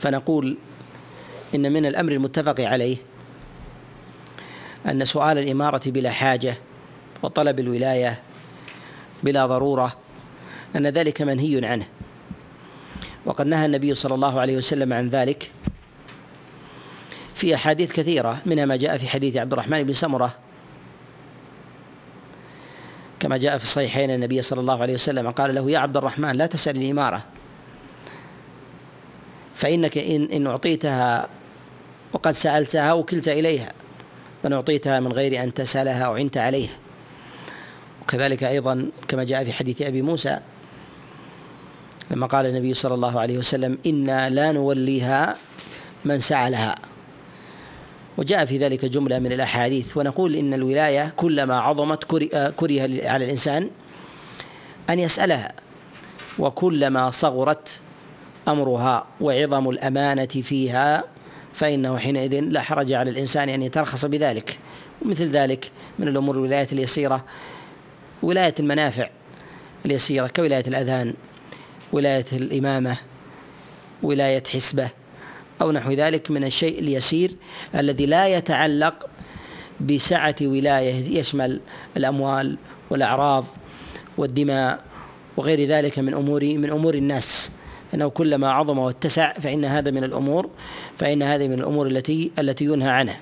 [0.00, 0.56] فنقول
[1.54, 2.96] إن من الأمر المتفق عليه
[4.86, 6.56] أن سؤال الإمارة بلا حاجة
[7.22, 8.18] وطلب الولاية
[9.22, 9.96] بلا ضرورة
[10.76, 11.86] أن ذلك منهي عنه.
[13.26, 15.50] وقد نهى النبي صلى الله عليه وسلم عن ذلك
[17.34, 20.34] في أحاديث كثيرة منها ما جاء في حديث عبد الرحمن بن سمرة
[23.20, 26.46] كما جاء في الصحيحين النبي صلى الله عليه وسلم قال له يا عبد الرحمن لا
[26.46, 27.22] تسأل الإمارة
[29.56, 31.28] فإنك إن إن أعطيتها
[32.12, 33.72] وقد سألتها وكلت إليها
[34.44, 36.76] وإن أعطيتها من غير أن تسألها أو عنت عليها.
[38.02, 40.38] وكذلك أيضا كما جاء في حديث أبي موسى
[42.12, 45.36] لما قال النبي صلى الله عليه وسلم إنا لا نوليها
[46.04, 46.74] من سعى
[48.16, 52.04] وجاء في ذلك جملة من الأحاديث ونقول إن الولاية كلما عظمت
[52.56, 53.70] كره على الإنسان
[54.90, 55.52] أن يسألها
[56.38, 57.80] وكلما صغرت
[58.48, 61.04] أمرها وعظم الأمانة فيها
[61.54, 64.58] فإنه حينئذ لا حرج على الإنسان أن يترخص بذلك.
[65.02, 67.24] ومثل ذلك من الأمور الولاية اليسيرة
[68.22, 69.10] ولاية المنافع
[69.86, 71.14] اليسيرة كولاية الأذان.
[71.92, 72.96] ولاية الإمامة
[74.02, 74.90] ولاية حسبة
[75.60, 77.34] أو نحو ذلك من الشيء اليسير
[77.74, 79.08] الذي لا يتعلق
[79.80, 81.60] بسعة ولاية يشمل
[81.96, 82.56] الأموال
[82.90, 83.44] والأعراض
[84.18, 84.80] والدماء
[85.36, 87.52] وغير ذلك من أمور من أمور الناس.
[87.94, 90.50] أنه كلما عظم واتسع فإن هذا من الأمور
[90.96, 93.20] فإن هذه من الأمور التي التي ينهى عنها.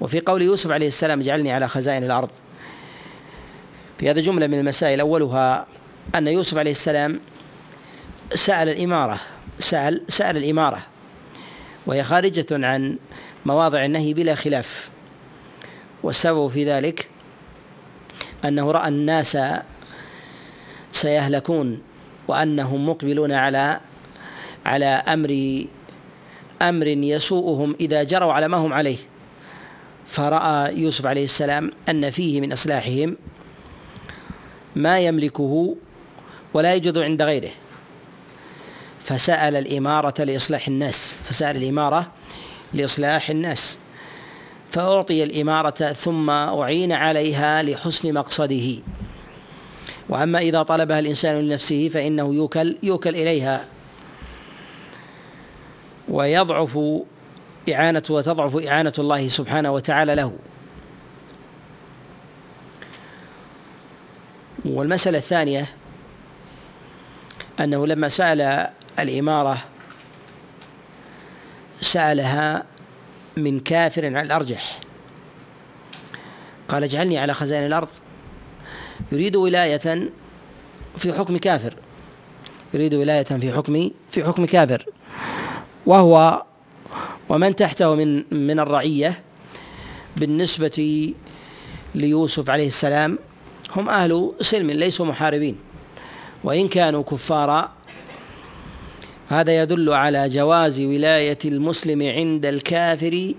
[0.00, 2.28] وفي قول يوسف عليه السلام اجعلني على خزائن الأرض.
[3.98, 5.66] في هذا جملة من المسائل أولها
[6.14, 7.20] أن يوسف عليه السلام
[8.34, 9.20] سأل الإمارة
[9.58, 10.86] سأل سأل الإمارة
[11.86, 12.98] وهي خارجة عن
[13.46, 14.90] مواضع النهي بلا خلاف.
[16.02, 17.08] والسبب في ذلك
[18.44, 19.38] أنه رأى الناس
[20.92, 21.82] سيهلكون
[22.28, 23.80] وأنهم مقبلون على
[24.66, 25.64] على أمر
[26.62, 28.98] أمر يسوءهم إذا جروا على ما هم عليه.
[30.06, 33.16] فرأى يوسف عليه السلام أن فيه من إصلاحهم
[34.76, 35.76] ما يملكه
[36.54, 37.50] ولا يوجد عند غيره.
[39.06, 42.12] فسأل الإمارة لإصلاح الناس فسأل الإمارة
[42.74, 43.78] لإصلاح الناس.
[44.70, 48.78] فأعطي الإمارة ثم أعين عليها لحسن مقصده.
[50.08, 53.64] وأما إذا طلبها الإنسان لنفسه فإنه يوكل يوكل إليها.
[56.08, 56.78] ويضعف
[57.72, 60.32] إعانة وتضعف إعانة الله سبحانه وتعالى له.
[64.64, 65.66] والمسألة الثانية
[67.60, 68.68] أنه لما سأل
[68.98, 69.58] الإمارة
[71.80, 72.64] سألها
[73.36, 74.80] من كافر على الأرجح.
[76.68, 77.88] قال اجعلني على خزائن الأرض.
[79.12, 80.10] يريد ولاية
[80.96, 81.74] في حكم كافر.
[82.74, 84.86] يريد ولاية في حكم في حكم كافر.
[85.86, 86.42] وهو
[87.28, 89.22] ومن تحته من من الرعية
[90.16, 91.14] بالنسبة
[91.94, 93.18] ليوسف عليه السلام
[93.76, 95.58] هم أهل سلم ليسوا محاربين.
[96.44, 97.75] وإن كانوا كفارا
[99.28, 103.34] هذا يدل على جواز ولاية المسلم عند الكافر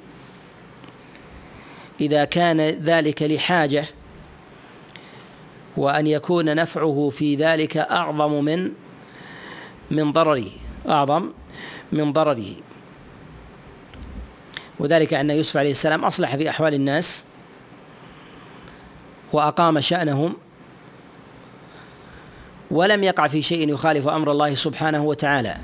[2.02, 3.86] إذا كان ذلك لحاجة
[5.78, 8.72] وأن يكون نفعه في ذلك أعظم من
[9.92, 10.50] من ضرره
[10.90, 11.30] أعظم
[11.92, 12.52] من ضرره.
[14.80, 17.26] وذلك أن يوسف عليه السلام أصلح في أحوال الناس
[19.34, 20.36] وأقام شأنهم
[22.72, 25.58] ولم يقع في شيء يخالف أمر الله سبحانه وتعالى.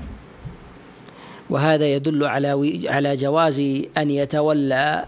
[1.54, 3.60] وهذا يدل على على جواز
[3.98, 5.06] أن يتولى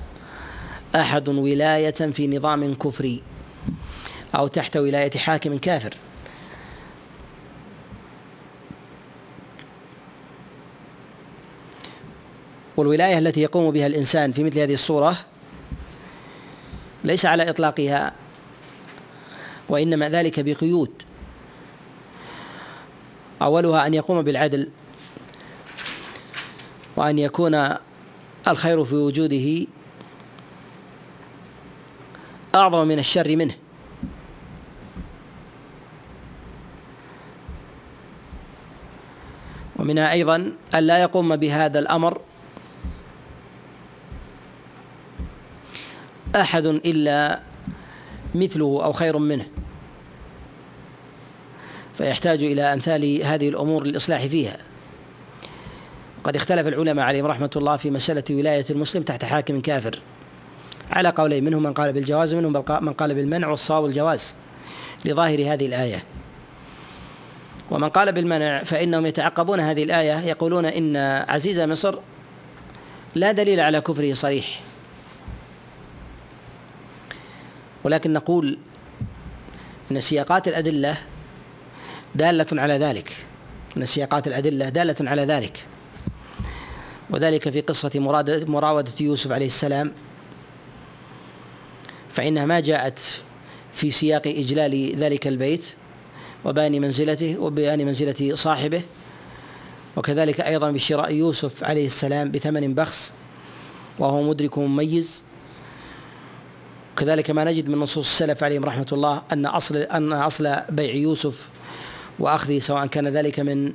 [0.95, 3.21] أحد ولاية في نظام كفري
[4.35, 5.93] أو تحت ولاية حاكم كافر.
[12.77, 15.17] والولاية التي يقوم بها الإنسان في مثل هذه الصورة
[17.03, 18.13] ليس على إطلاقها
[19.69, 20.91] وإنما ذلك بقيود.
[23.41, 24.69] أولها أن يقوم بالعدل
[26.95, 27.69] وأن يكون
[28.47, 29.67] الخير في وجوده
[32.55, 33.55] أعظم من الشر منه.
[39.75, 40.35] ومنها أيضا
[40.75, 42.21] أن لا يقوم بهذا الأمر
[46.35, 47.39] أحد إلا
[48.35, 49.45] مثله أو خير منه
[51.93, 54.57] فيحتاج إلى أمثال هذه الأمور للإصلاح فيها.
[56.25, 59.99] قد اختلف العلماء عليهم رحمة الله في مسألة ولاية المسلم تحت حاكم كافر.
[60.91, 64.35] على قولين منهم من قال بالجواز ومنهم من قال بالمنع والصواب الجواز
[65.05, 66.03] لظاهر هذه الآية.
[67.71, 70.97] ومن قال بالمنع فإنهم يتعقبون هذه الآية يقولون إن
[71.29, 71.95] عزيز مصر
[73.15, 74.61] لا دليل على كفره صريح.
[77.83, 78.57] ولكن نقول
[79.91, 80.97] إن سياقات الأدلة
[82.15, 83.15] دالة على ذلك.
[83.77, 85.63] إن سياقات الأدلة دالة على ذلك.
[87.09, 87.91] وذلك في قصة
[88.47, 89.91] مراودة يوسف عليه السلام.
[92.11, 92.99] فإنها ما جاءت
[93.73, 95.65] في سياق إجلال ذلك البيت
[96.45, 98.81] وبيان منزلته وبيان منزلة صاحبه
[99.97, 103.13] وكذلك أيضا بشراء يوسف عليه السلام بثمن بخس
[103.99, 105.23] وهو مدرك مميز.
[106.97, 111.49] كذلك ما نجد من نصوص السلف عليهم رحمة الله أن اصل أن أصل بيع يوسف
[112.19, 113.73] وأخذه سواء كان ذلك من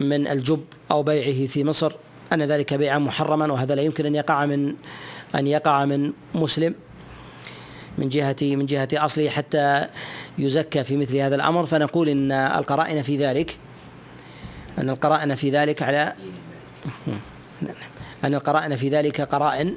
[0.00, 1.92] من الجب أو بيعه في مصر.
[2.32, 4.74] أن ذلك بيعا محرما وهذا لا يمكن أن يقع من
[5.34, 6.74] أن يقع من مسلم
[7.98, 9.86] من جهة من جهة أصله حتى
[10.38, 11.66] يزكى في مثل هذا الأمر.
[11.66, 13.56] فنقول إن القرائن في ذلك
[14.78, 16.14] أن القرائن في ذلك على
[18.24, 19.76] أن القرائن في ذلك قرائن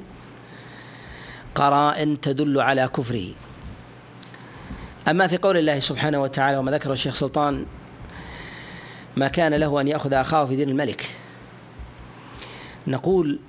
[1.56, 3.28] قرائن تدل على كفره.
[5.08, 7.66] أما في قول الله سبحانه وتعالى وما ذكر الشيخ سلطان
[9.18, 11.18] ما كان له أن يأخذ أخاه في دين الملك.
[12.88, 13.39] نقول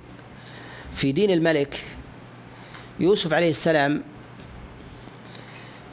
[0.93, 1.83] في دين الملك
[2.99, 4.03] يوسف عليه السلام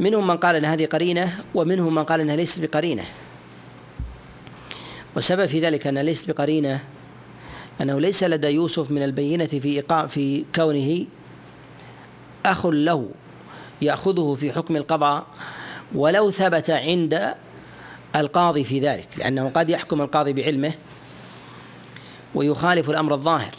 [0.01, 3.05] منهم من قال إن هذه قرينة ومنهم من قال إنها ليست بقرينة.
[5.15, 6.81] والسبب في ذلك أنها ليست بقرينة
[7.81, 11.07] أنه ليس لدى يوسف من البينة في إيقاع في كونه
[12.47, 13.09] أخ له
[13.83, 15.27] يأخذه في حكم القضاء
[15.95, 17.35] ولو ثبت عند
[18.17, 20.73] القاضي في ذلك لأنه قد يحكم القاضي بعلمه
[22.35, 23.55] ويخالف الأمر الظاهر.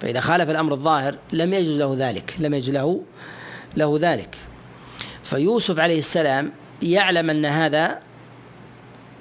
[0.00, 3.02] فإذا خالف الأمر الظاهر لم يجوز له ذلك لم يجوز له
[3.76, 4.36] له ذلك.
[5.24, 6.52] فيوسف عليه السلام
[6.82, 8.00] يعلم أن هذا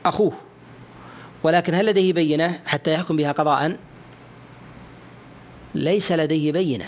[0.05, 0.33] أخوه
[1.43, 3.77] ولكن هل لديه بينة حتى يحكم بها قضاء؟
[5.75, 6.85] ليس لديه بينة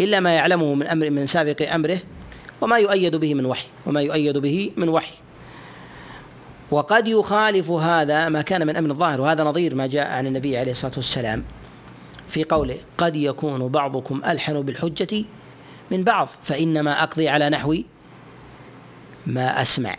[0.00, 1.98] إلا ما يعلمه من أمر من سابق أمره
[2.60, 5.14] وما يؤيد به من وحي وما يؤيد به من وحي.
[6.70, 10.70] وقد يخالف هذا ما كان من أمر الظاهر وهذا نظير ما جاء عن النبي عليه
[10.70, 11.44] الصلاة والسلام
[12.28, 15.24] في قوله قد يكون بعضكم ألحن بالحجة
[15.90, 17.76] من بعض فإنما أقضي على نحو
[19.26, 19.96] ما أسمع.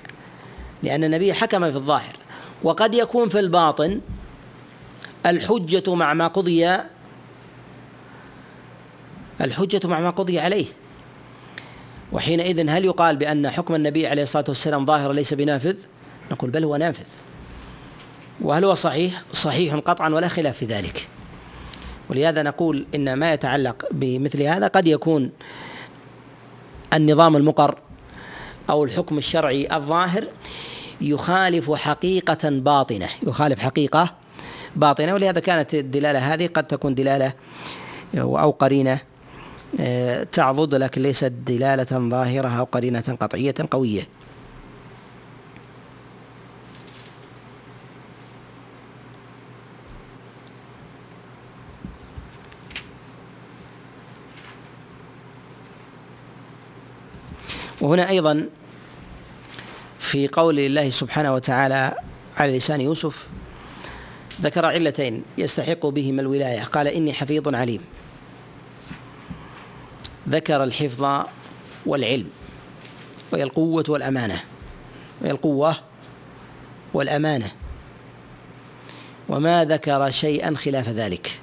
[0.83, 2.15] لأن النبي حكم في الظاهر
[2.63, 4.01] وقد يكون في الباطن
[5.25, 6.77] الحجة مع ما قضي
[9.41, 10.65] الحجة مع ما قضي عليه.
[12.11, 15.75] وحينئذ هل يقال بأن حكم النبي عليه الصلاة والسلام ظاهر ليس بنافذ؟
[16.31, 17.05] نقول بل هو نافذ.
[18.41, 21.07] وهل هو صحيح؟ صحيح قطعا ولا خلاف في ذلك.
[22.09, 25.31] ولهذا نقول إن ما يتعلق بمثل هذا قد يكون
[26.93, 27.79] النظام المقر
[28.69, 30.27] أو الحكم الشرعي الظاهر
[31.01, 34.15] يخالف حقيقة باطنة يخالف حقيقة
[34.75, 35.13] باطنة.
[35.13, 37.33] ولهذا كانت الدلالة هذه قد تكون دلالة
[38.17, 38.99] أو قرينة
[39.79, 44.18] آه، تعضد لكن ليست دلالة ظاهرة أو قرينة قطعية قوية.
[57.81, 58.49] وهنا أيضا
[59.99, 61.93] في قول الله سبحانه وتعالى
[62.37, 63.27] على لسان يوسف
[64.41, 66.63] ذكر علتين يستحق بهما الولاية.
[66.63, 67.81] قال إني حفيظ عليم.
[70.29, 71.25] ذكر الحفظ
[71.85, 72.29] والعلم
[73.31, 74.43] وهي القوة والأمانة
[75.21, 75.75] وهي القوة
[76.93, 77.51] والأمانة.
[79.29, 81.39] وما ذكر شيئا خلاف ذلك.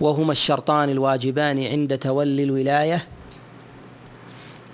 [0.00, 3.06] وهما الشرطان الواجبان عند تولي الولاية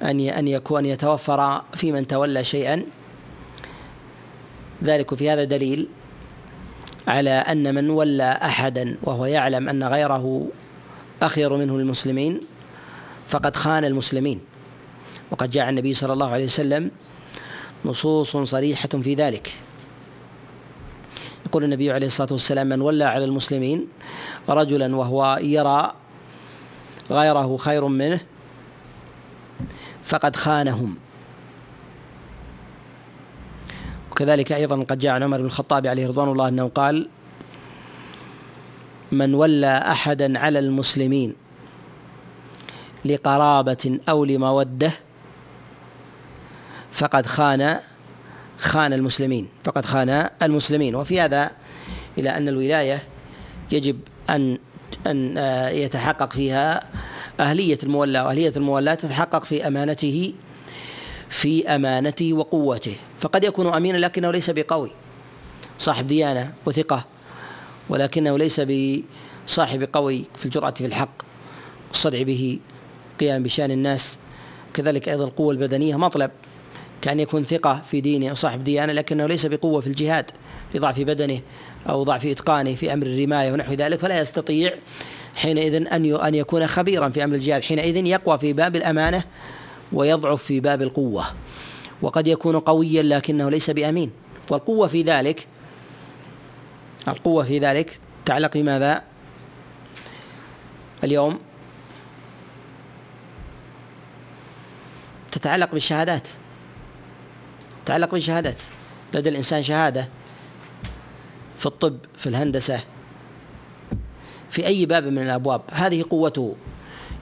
[0.03, 2.85] أن أن يكون يتوفر في من تولى شيئا.
[4.85, 5.89] ذلك في هذا دليل
[7.09, 10.47] على أن من ولى أحدا وهو يعلم أن غيره
[11.23, 12.41] أخير منه للمسلمين
[13.29, 14.41] فقد خان المسلمين.
[15.31, 16.91] وقد جاء النبي صلى الله عليه وسلم
[17.85, 19.53] نصوص صريحة في ذلك.
[21.47, 23.87] يقول النبي عليه الصلاة والسلام من ولى على المسلمين
[24.49, 25.93] رجلا وهو يرى
[27.11, 28.21] غيره خير منه
[30.05, 30.97] فقد خانهم.
[34.13, 37.09] وكذلك أيضا قد جاء عن عمر بن الخطاب عليه رضوان الله أنه قال
[39.13, 41.35] من ولى أحدا على المسلمين
[43.05, 44.91] لقرابة أو لمودة
[46.93, 47.79] فقد خان
[48.59, 50.95] خان المسلمين فقد خان المسلمين.
[50.95, 51.51] وفي هذا
[52.19, 53.03] إلى أن الولاية
[53.73, 54.01] يجب
[54.31, 54.59] أن
[55.07, 55.37] أن
[55.75, 56.85] يتحقق فيها
[57.41, 60.33] أهلية المولى وأهلية المولاة تتحقق في أمانته
[61.31, 62.97] في أمانته وقوته.
[63.21, 64.91] فقد يكون أمينا لكنه ليس بقوي.
[65.79, 67.05] صاحب ديانة وثقة
[67.89, 71.23] ولكنه ليس بصاحب قوي في الجرأة في الحق
[71.89, 72.59] والصدع به
[73.21, 74.19] قيام بشأن الناس.
[74.75, 76.31] كذلك أيضا القوة البدنية مطلب
[77.03, 80.31] كأن يكون ثقة في دينه أو صاحب ديانة لكنه ليس بقوة في الجهاد
[80.75, 81.41] لضعف بدنه
[81.89, 84.75] أو ضعف إتقانه في أمر الرماية ونحو ذلك فلا يستطيع
[85.37, 87.63] حينئذ أن أن يكون خبيرا في أمر الجهاد.
[87.63, 89.25] حينئذ يقوى في باب الأمانة
[89.93, 91.25] ويضعف في باب القوة.
[92.03, 94.11] وقد يكون قويا لكنه ليس بأمين.
[94.51, 95.47] والقوة في ذلك
[97.09, 99.03] القوة في ذلك تعلق بماذا؟
[101.05, 101.39] اليوم
[105.33, 106.29] تتعلق بالشهادات.
[107.85, 108.57] تتعلق بالشهادات.
[109.15, 110.09] لدى الإنسان شهادة
[111.59, 112.81] في الطب في الهندسة
[114.55, 115.61] في أي باب من الأبواب.
[115.73, 116.55] هذه قوته.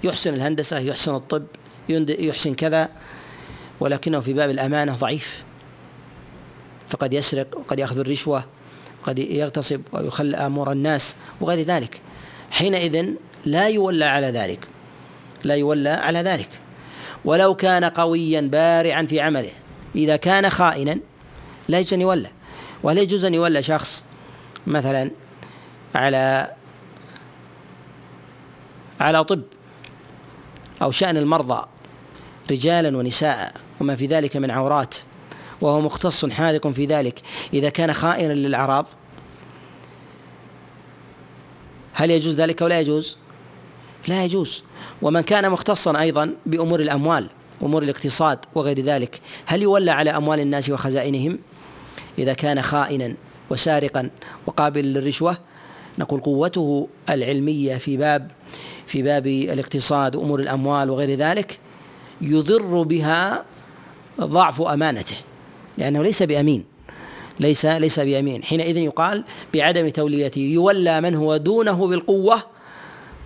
[0.05, 1.45] يحسن الهندسة يحسن الطب
[1.89, 2.89] يحسن كذا
[3.81, 5.43] ولكنه في باب الأمانة ضعيف.
[6.89, 8.45] فقد يسرق وقد يأخذ الرشوة
[9.03, 12.01] وقد يغتصب ويخل أمور الناس وغير ذلك.
[12.51, 13.07] حينئذ
[13.45, 14.69] لا يولى على ذلك.
[15.45, 16.49] لا يولى على ذلك.
[17.25, 19.51] ولو كان قويا بارعا في عمله
[19.95, 20.99] إذا كان خائنا
[21.69, 22.29] لا يجوز أن يولى.
[22.83, 24.05] ولا يجوز أن يولى شخص
[24.67, 25.11] مثلا
[25.95, 26.51] على
[29.03, 29.43] على طب
[30.83, 31.67] أو شأن المرضى
[32.51, 34.95] رجالا ونساء وما في ذلك من عورات
[35.61, 37.23] وهو مختص حاذق في ذلك.
[37.55, 38.87] إذا كان خائنا للأعراض
[41.93, 43.17] هل يجوز ذلك أو لا يجوز؟
[44.09, 44.63] لا يجوز.
[45.03, 47.29] ومن كان مختصا أيضا بأمور الأموال
[47.63, 51.39] أمور الاقتصاد وغير ذلك هل يولى على أموال الناس وخزائنهم؟
[52.19, 53.15] إذا كان خائنا
[53.51, 54.11] وسارقا
[54.47, 55.37] وقابل للرشوة
[55.99, 58.31] نقول قوته العلمية في باب
[58.87, 61.59] في باب الاقتصاد وأمور الأموال وغير ذلك
[62.21, 63.45] يضر بها
[64.21, 65.17] ضعف أمانته
[65.79, 66.65] لأنه ليس بأمين
[67.41, 69.25] ليس ليس بأمين حينئذ يقال
[69.55, 72.43] بعدم توليته يولى من هو دونه بالقوة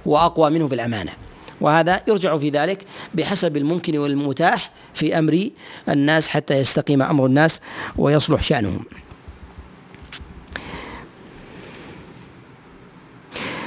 [0.07, 1.12] وأقوى منه بالأمانة
[1.61, 2.84] وهذا يرجع في ذلك
[3.14, 5.48] بحسب الممكن والمتاح في أمر
[5.88, 7.61] الناس حتى يستقيم أمر الناس
[7.96, 8.84] ويصلح شأنهم.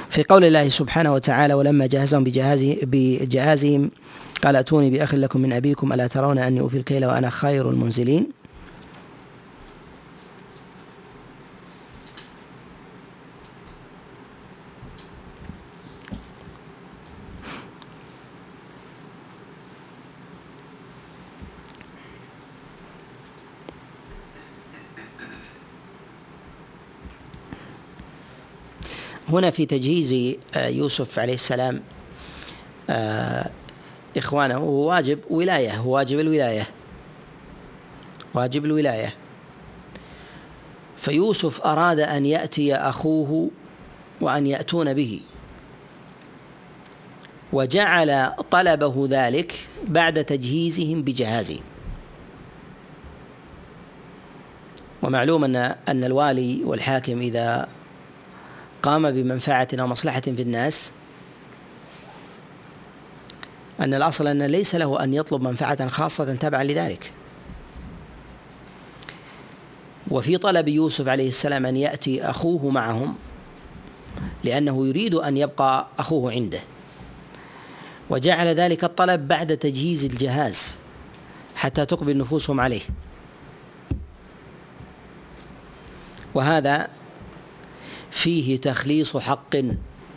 [0.10, 3.92] في قول الله سبحانه وتعالى ولما جهزهم بجهازهم بجهازهم
[4.44, 8.39] قال أتوني بأخ لكم من أبيكم ألا ترون أني أوفي الكيل وأنا خير المنزلين؟
[29.30, 31.82] هنا في تجهيز آه، يوسف عليه السلام
[32.90, 33.50] آه،
[34.18, 36.68] إخوانه هو واجب ولاية هو واجب الولاية
[38.34, 39.14] واجب الولاية.
[40.98, 43.50] فيوسف أراد أن يأتي أخوه
[44.22, 45.20] وأن يأتون به.
[47.54, 49.54] وجعل طلبه ذلك
[49.88, 51.62] بعد تجهيزهم بجهازهم
[55.02, 55.56] ومعلوم أن
[55.90, 57.68] أن الوالي والحاكم إذا
[58.84, 60.92] قام بمنفعة أو مصلحة في الناس.
[63.80, 67.12] أن الأصل أن ليس له أن يطلب منفعة خاصة تبعا لذلك.
[70.12, 73.16] وفي طلب يوسف عليه السلام أن يأتي أخوه معهم
[74.44, 76.60] لأنه يريد أن يبقى أخوه عنده.
[78.10, 80.78] وجعل ذلك الطلب بعد تجهيز الجهاز
[81.56, 82.82] حتى تقبل نفوسهم عليه.
[86.34, 86.88] وهذا
[88.12, 89.56] فيه تخليص حق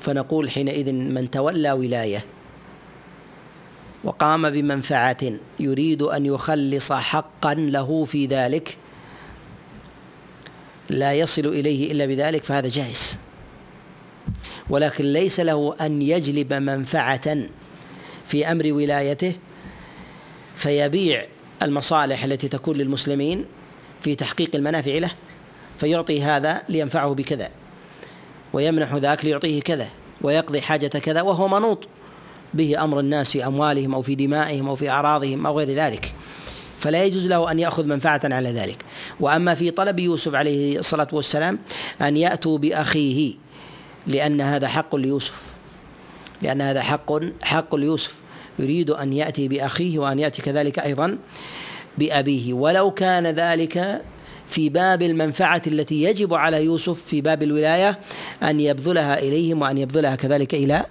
[0.00, 2.24] فنقول حينئذ من تولى ولاية.
[4.04, 8.76] وقام بمنفعة يريد أن يخلص حقا له في ذلك.
[10.90, 13.18] لا يصل إليه إلا بذلك فهذا جائز.
[14.70, 17.36] ولكن ليس له أن يجلب منفعة
[18.26, 19.32] في أمر ولايته
[20.56, 21.26] فيبيع
[21.62, 23.44] المصالح التي تكون للمسلمين
[24.00, 25.10] في تحقيق المنافع له
[25.78, 27.50] فيعطي هذا لينفعه بكذا.
[28.52, 29.88] ويمنح ذاك ليعطيه كذا
[30.20, 31.88] ويقضي حاجة كذا وهو منوط
[32.54, 36.14] به أمر الناس في أموالهم أو في دمائهم أو في أعراضهم أو غير ذلك.
[36.78, 38.84] فلا يجوز له أن يأخذ منفعة على ذلك.
[39.20, 41.58] وأما في طلب يوسف عليه الصلاة والسلام
[42.00, 43.34] أن يأتوا بأخيه
[44.06, 45.42] لأن هذا حق ليوسف.
[46.42, 48.14] لأن هذا حق حق ليوسف.
[48.58, 51.18] يريد أن يأتي بأخيه وأن يأتي كذلك أيضا
[51.98, 52.52] بأبيه.
[52.52, 54.02] ولو كان ذلك
[54.52, 57.98] في باب المنفعة التي يجب على يوسف في باب الولاية
[58.42, 60.84] أن يبذلها إليهم وأن يبذلها كذلك إلى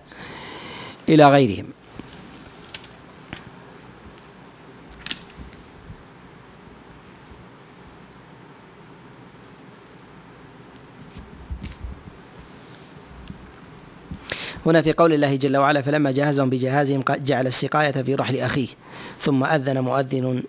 [1.09, 1.65] إلى غيرهم.
[14.65, 18.67] هنا في قول الله جل وعلا فلما جهزهم بجهازهم جعل السقاية في رحل أخيه
[19.19, 20.43] ثم أذن مؤذن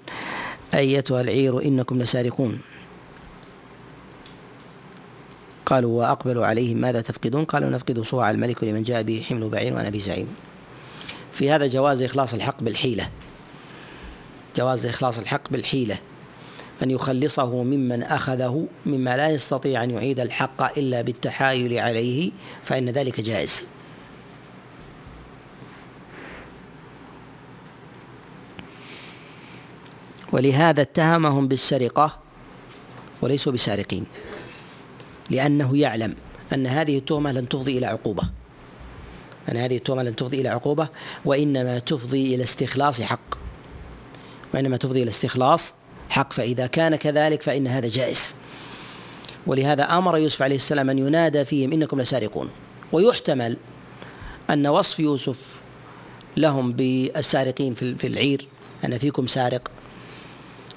[0.74, 2.71] أيتها العير إنكم لسارقون.
[5.72, 9.88] قالوا وأقبلوا عليهم ماذا تفقدون؟ قالوا نفقد صواع الملك لمن جاء به حمل بعير وأنا
[9.88, 10.28] بزعيم
[11.32, 13.08] في هذا جواز إخلاص الحق بالحيلة.
[14.56, 15.98] جواز إخلاص الحق بالحيلة.
[16.82, 22.30] أن يخلصه ممن أخذه مما لا يستطيع أن يعيد الحق إلا بالتحايل عليه
[22.64, 23.66] فإن ذلك جائز.
[30.32, 32.18] ولهذا اتهمهم بالسرقة
[33.22, 34.06] وليسوا بسارقين.
[35.32, 36.14] لأنه يعلم
[36.52, 38.22] أن هذه التهمة لن تفضي إلى عقوبة.
[39.48, 40.88] أن هذه التهمة لن تفضي إلى عقوبة
[41.24, 43.34] وإنما تفضي إلى استخلاص حق.
[44.54, 45.74] وإنما تفضي إلى استخلاص
[46.08, 48.34] حق فإذا كان كذلك فإن هذا جائز.
[49.46, 52.50] ولهذا أمر يوسف عليه السلام أن ينادى فيهم إنكم لسارقون.
[52.92, 53.56] ويحتمل
[54.50, 55.62] أن وصف يوسف
[56.36, 58.48] لهم بالسارقين في العير
[58.84, 59.70] أن فيكم سارق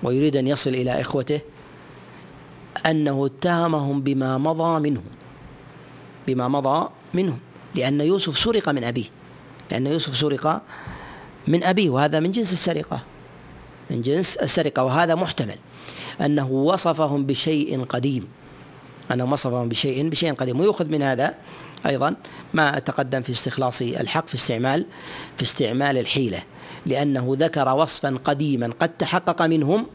[0.04, 1.42] ويريد أن يصل إلى إخوته
[2.86, 5.04] أنه اتهمهم بما مضى منهم.
[6.28, 7.40] بما مضى منهم.
[7.76, 9.06] لأن يوسف سرق من أبيه.
[9.72, 10.62] لأن يوسف سرق
[11.48, 13.04] من أبيه وهذا من جنس السرقة.
[13.90, 15.58] من جنس السرقة وهذا محتمل.
[16.22, 18.28] أنه وصفهم بشيء قديم.
[19.12, 20.60] أنه وصفهم بشيء بشيء قديم.
[20.60, 21.36] ويؤخذ من هذا
[21.86, 22.16] أيضا
[22.54, 24.86] ما تقدم في استخلاص الحق في استعمال
[25.38, 26.44] في استعمال الحيلة.
[26.86, 29.86] لأنه ذكر وصفا قديما قد تحقق منهم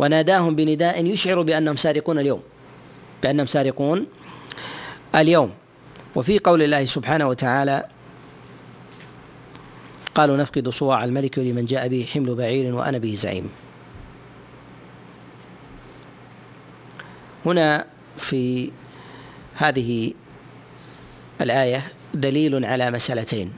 [0.00, 2.42] وناداهم بنداء يشعر بأنهم سارقون اليوم
[3.22, 4.06] بأنهم سارقون
[5.14, 5.52] اليوم.
[6.16, 7.84] وفي قول الله سبحانه وتعالى
[10.14, 13.50] قالوا نفقد صواع الملك لمن جاء به حمل بعير وأنا به زعيم.
[17.46, 17.86] هنا
[18.18, 18.70] في
[19.54, 20.12] هذه
[21.40, 21.82] الآية
[22.14, 23.52] دليل على مسألتين.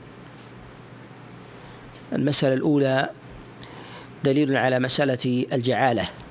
[2.13, 3.09] المسألة الأولى
[4.23, 6.22] دليل على مسألة الجعالة.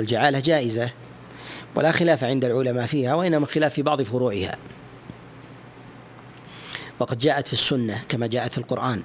[0.00, 0.90] والجعالة جائزة
[1.74, 4.58] ولا خلاف عند العلماء فيها وإنما خلاف في بعض فروعها.
[6.98, 9.02] وقد جاءت في السنة كما جاءت في القرآن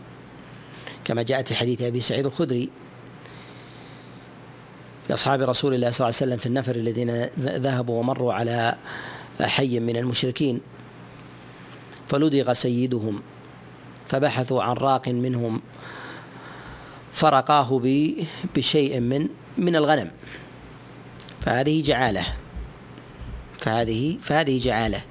[1.03, 2.69] كما جاءت في حديث أبي سعيد الخدري
[5.09, 8.75] لأصحاب رسول الله صلى الله عليه وسلم في النفر الذين ذهبوا ومروا على
[9.41, 10.61] حي من المشركين
[12.07, 13.21] فلدغ سيدهم
[14.05, 15.61] فبحثوا عن راق منهم
[17.13, 17.81] فرقاه
[18.55, 19.27] بشيء من
[19.57, 20.11] من الغنم.
[21.45, 22.25] فهذه جعالة.
[23.59, 25.01] فهذه فهذه جعالة.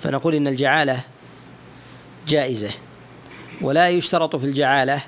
[0.00, 1.00] فنقول إن الجعالة
[2.28, 2.70] جائزة.
[3.60, 5.02] ولا يشترط في الجعالة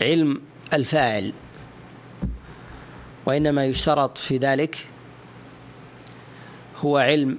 [0.00, 0.40] علم
[0.72, 1.32] الفاعل.
[3.26, 4.86] وإنما يشترط في ذلك
[6.80, 7.38] هو علم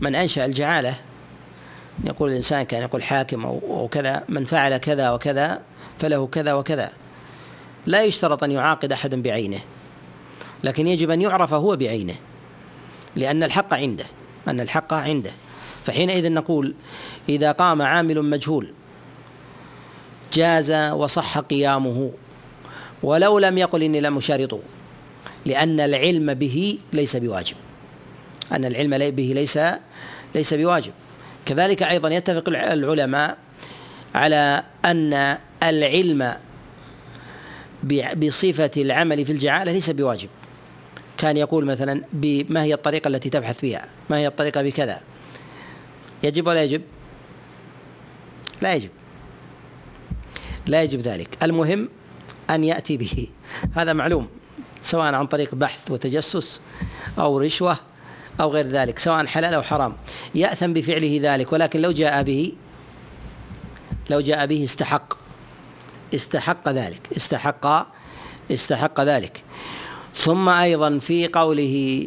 [0.00, 1.09] من أنشأ الجعالة.
[2.04, 5.60] يقول الإنسان كان يقول حاكم أو كذا من فعل كذا وكذا
[5.98, 6.90] فله كذا وكذا.
[7.86, 9.60] لا يشترط أن يعاقد أحدا بعينه
[10.64, 12.14] لكن يجب أن يعرف هو بعينه
[13.16, 14.04] لأن الحق عنده
[14.48, 15.30] أن الحق عنده.
[15.84, 16.74] فحينئذ نقول
[17.28, 18.72] إذا قام عامل مجهول
[20.32, 22.12] جاز وصح قيامه
[23.02, 24.60] ولو لم يقل إني لم أشارطه
[25.46, 27.56] لأن العلم به ليس بواجب.
[28.52, 29.58] أن العلم به ليس
[30.34, 30.92] ليس بواجب.
[31.50, 33.36] كذلك أيضا يتفق العلماء
[34.14, 36.34] على أن العلم
[38.16, 40.28] بصفة العمل في الجعالة ليس بواجب.
[41.18, 42.02] كان يقول مثلا
[42.48, 45.00] ما هي الطريقة التي تبحث بها ما هي الطريقة بكذا؟
[46.22, 46.82] يجب ولا يجب؟
[48.62, 48.90] لا يجب.
[50.66, 51.38] لا يجب ذلك.
[51.42, 51.88] المهم
[52.50, 53.28] أن يأتي به.
[53.74, 54.28] هذا معلوم
[54.82, 56.60] سواء عن طريق بحث وتجسس
[57.18, 57.89] أو رشوة
[58.40, 59.92] أو غير ذلك سواء حلال أو حرام.
[60.34, 62.52] يأثم بفعله ذلك ولكن لو جاء به
[64.10, 65.18] لو جاء به استحق.
[66.14, 67.86] استحق ذلك استحق
[68.50, 69.42] استحق ذلك.
[70.14, 72.06] ثم أيضا في قوله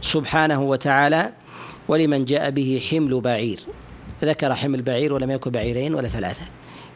[0.00, 1.32] سبحانه وتعالى
[1.88, 3.60] ولمن جاء به حمل بعير
[4.22, 6.42] ذكر حمل بعير ولم يكن بعيرين ولا ثلاثة.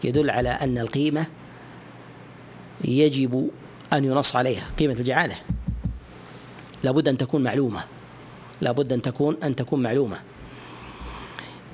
[0.04, 1.26] يدل على أن القيمة
[2.84, 3.50] يجب
[3.92, 5.36] أن ينص عليها قيمة الجعالة.
[6.82, 7.84] لابد أن تكون معلومة.
[8.60, 10.18] لابد أن تكون أن تكون معلومة.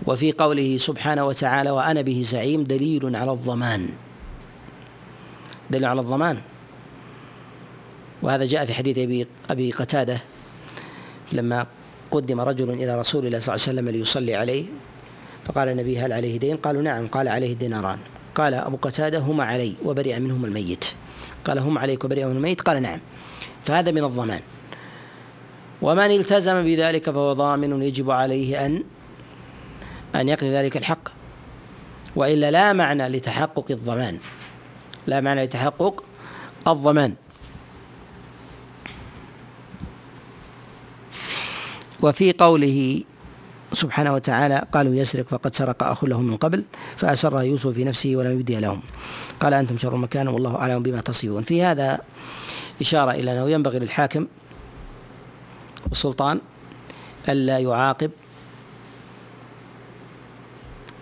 [0.07, 3.89] وفي قوله سبحانه وتعالى وأنا به زعيم دليل على الضمان.
[5.71, 6.39] دليل على الضمان.
[8.23, 10.21] وهذا جاء في حديث أبي أبي قتادة
[11.33, 11.67] لما
[12.11, 14.65] قدم رجل إلى رسول الله صلى الله عليه وسلم ليصلي عليه.
[15.45, 17.99] فقال النبي هل عليه دين؟ قالوا نعم قال عليه ديناران.
[18.35, 20.85] قال أبو قتادة هما علي وبرئ منهما الميت.
[21.45, 23.01] قال هم عليك وبرئ من الميت؟ قال نعم.
[23.65, 24.41] فهذا من الضمان.
[25.83, 28.85] ومن التزم بذلك فهو ضامن يجب عليه ان
[30.15, 31.09] أن يقضي ذلك الحق.
[32.17, 34.19] وإلا لا معنى لتحقق الضمان.
[35.07, 36.05] لا معنى لتحقق
[36.69, 37.15] الضمان.
[42.01, 43.03] وفي قوله
[43.73, 46.65] سبحانه وتعالى قالوا يسرق فقد سرق أخ له من قبل
[46.97, 48.83] فأسر يوسف في نفسه ولم يبدي لهم.
[49.41, 51.43] قال أنتم شر مكانا والله أعلم بما تصفون.
[51.43, 51.99] في هذا
[52.81, 54.27] إشارة إلى أنه ينبغي للحاكم
[55.93, 56.41] والسلطان
[57.29, 58.11] ألا يعاقب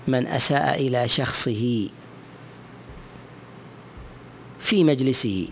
[0.09, 1.89] من أساء إلى شخصه
[4.61, 5.49] في مجلسه؟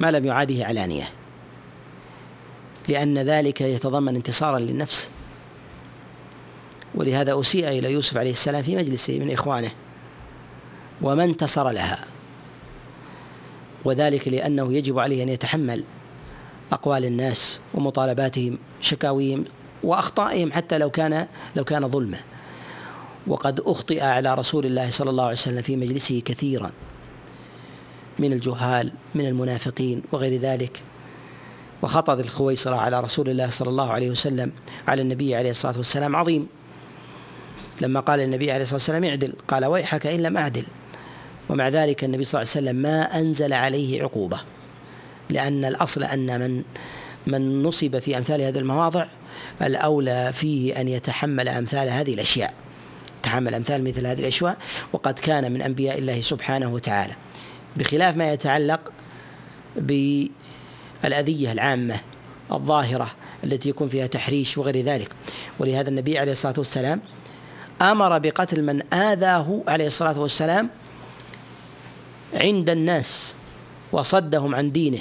[0.00, 1.10] ما لم يعاده علانية
[2.88, 5.10] لأن ذلك يتضمن انتصارا للنفس.
[6.94, 9.70] ولهذا أسيء إلى يوسف عليه السلام في مجلسه من إخوانه
[11.02, 12.04] وما انتصر لها.
[13.84, 15.84] وذلك لأنه يجب عليه أن يتحمل
[16.72, 19.44] أقوال الناس ومطالباتهم شكاويهم
[19.82, 21.26] وأخطائهم حتى لو كان
[21.56, 22.18] لو كان ظلمة.
[23.26, 26.70] وقد أخطئ على رسول الله صلى الله عليه وسلم في مجلسه كثيرا
[28.18, 30.82] من الجهال من المنافقين وغير ذلك.
[31.82, 34.52] وخطر الخويصرة على رسول الله صلى الله عليه وسلم
[34.88, 36.46] على النبي عليه الصلاة والسلام عظيم.
[37.80, 40.64] لما قال النبي عليه الصلاة والسلام اعدل قال ويحك إن لم أعدل.
[41.48, 44.40] ومع ذلك النبي صلى الله عليه وسلم ما أنزل عليه عقوبة.
[45.30, 46.62] لأن الأصل أن من
[47.26, 49.06] من نصب في أمثال هذه المواضع
[49.62, 52.54] الأولى فيه أن يتحمل أمثال هذه الأشياء.
[53.22, 54.56] تحمل أمثال مثل هذه الأشياء
[54.92, 57.12] وقد كان من أنبياء الله سبحانه وتعالى.
[57.76, 58.92] بخلاف ما يتعلق
[59.76, 62.00] بالأذية العامة
[62.52, 63.10] الظاهرة
[63.44, 65.12] التي يكون فيها تحريش وغير ذلك.
[65.58, 67.00] ولهذا النبي عليه الصلاة والسلام
[67.82, 70.70] أمر بقتل من آذاه عليه الصلاة والسلام
[72.34, 73.36] عند الناس
[73.92, 74.98] وصدهم عن دينه.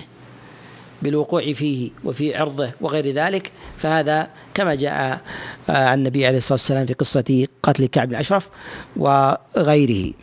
[1.06, 5.22] بالوقوع فيه وفي عرضه وغير ذلك فهذا كما جاء
[5.70, 8.50] عن النبي عليه الصلاة والسلام في قصة قتل كعب بن أشرف
[8.96, 10.14] وغيره.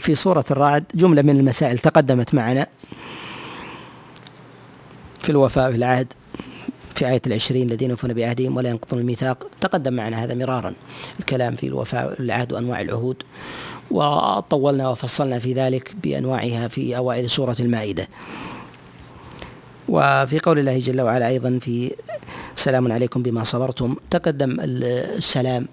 [0.00, 2.66] في سورة الرعد جملة من المسائل تقدمت معنا
[5.22, 6.12] في الوفاء في العهد.
[6.96, 9.46] في آية العشرين الذين يوفون بعهدهم ولا ينقضون الميثاق.
[9.60, 10.74] تقدم معنا هذا مرارا.
[11.20, 13.22] الكلام في الوفاء العهد وأنواع العهود
[13.90, 18.08] وطولنا وفصلنا في ذلك بأنواعها في أوائل سورة المائدة.
[19.88, 21.92] وفي قول الله جل وعلا أيضا في
[22.56, 25.66] سلام عليكم بما صبرتم تقدم السلام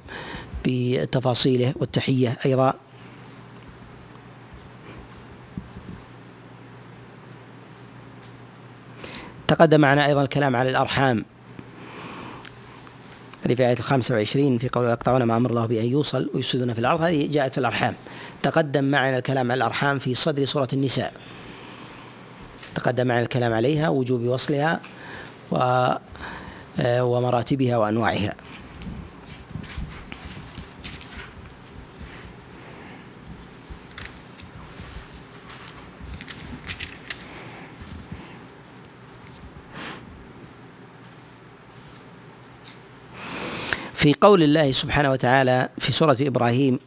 [0.65, 2.73] بتفاصيله والتحية أيضا
[9.53, 11.25] تقدم معنا أيضا الكلام على الأرحام.
[13.45, 16.79] هذه في آية الخامسة والعشرين في قول يقطعون ما أمر الله بأن يوصل ويفسدون في
[16.79, 17.01] الأرض.
[17.01, 17.93] هذه جاءت في الأرحام.
[18.43, 21.13] تقدم معنا الكلام على الأرحام في صدر سورة النساء.
[22.75, 24.79] تقدم معنا الكلام عليها وجوب وصلها
[25.51, 25.57] و
[26.79, 28.33] آه، ومراتبها وأنواعها.
[44.03, 46.79] في قول الله سبحانه وتعالى في سورة إبراهيم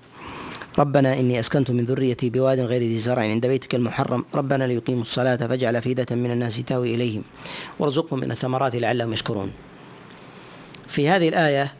[0.78, 5.36] ربنا إني أسكنت من ذريتي بواد غير ذي زرع عند بيتك المحرم ربنا ليقيموا الصلاة
[5.36, 7.22] فاجعل أفئدة من الناس تهوي إليهم
[7.78, 9.52] وارزقهم من الثمرات لعلهم يشكرون.
[10.88, 11.72] في هذه الآية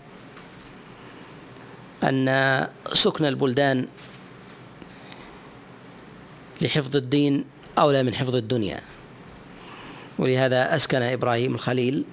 [2.05, 3.87] أن سكن البلدان
[6.61, 7.45] لحفظ الدين
[7.79, 8.81] أولى من حفظ الدنيا
[10.19, 12.05] ولهذا أسكن إبراهيم الخليل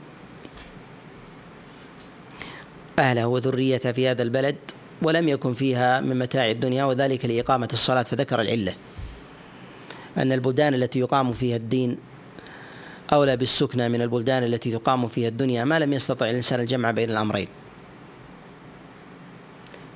[2.99, 4.55] أهله وذريته في هذا البلد
[5.01, 8.73] ولم يكن فيها من متاع الدنيا وذلك لإقامة الصلاة فذكر العلة.
[10.17, 11.97] أن البلدان التي يقام فيها الدين
[13.13, 17.47] أولى بالسكنى من البلدان التي تقام فيها الدنيا ما لم يستطع الإنسان الجمع بين الأمرين.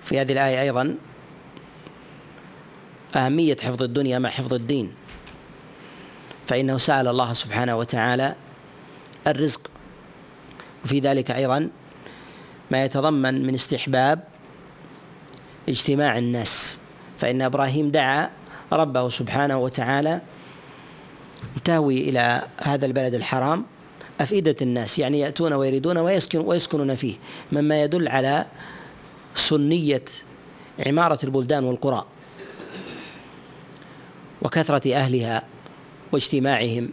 [0.04, 0.96] في هذه الآية أيضا
[3.16, 4.94] أهمية حفظ الدنيا مع حفظ الدين.
[6.48, 8.36] فإنه سأل الله سبحانه وتعالى
[9.28, 9.62] الرزق.
[10.86, 11.70] وفي ذلك أيضا
[12.72, 14.24] ما يتضمن من استحباب
[15.70, 16.80] اجتماع الناس.
[17.18, 18.30] فإن إبراهيم دعا
[18.74, 20.22] ربه سبحانه وتعالى
[21.64, 23.66] تهوي إلى هذا البلد الحرام
[24.22, 27.16] أفئدة الناس يعني يأتون ويريدون ويسكن ويسكنون فيه
[27.52, 28.46] مما يدل على
[29.36, 30.04] سنية
[30.88, 32.06] عمارة البلدان والقرى
[34.42, 35.44] وكثرة أهلها
[36.12, 36.90] واجتماعهم.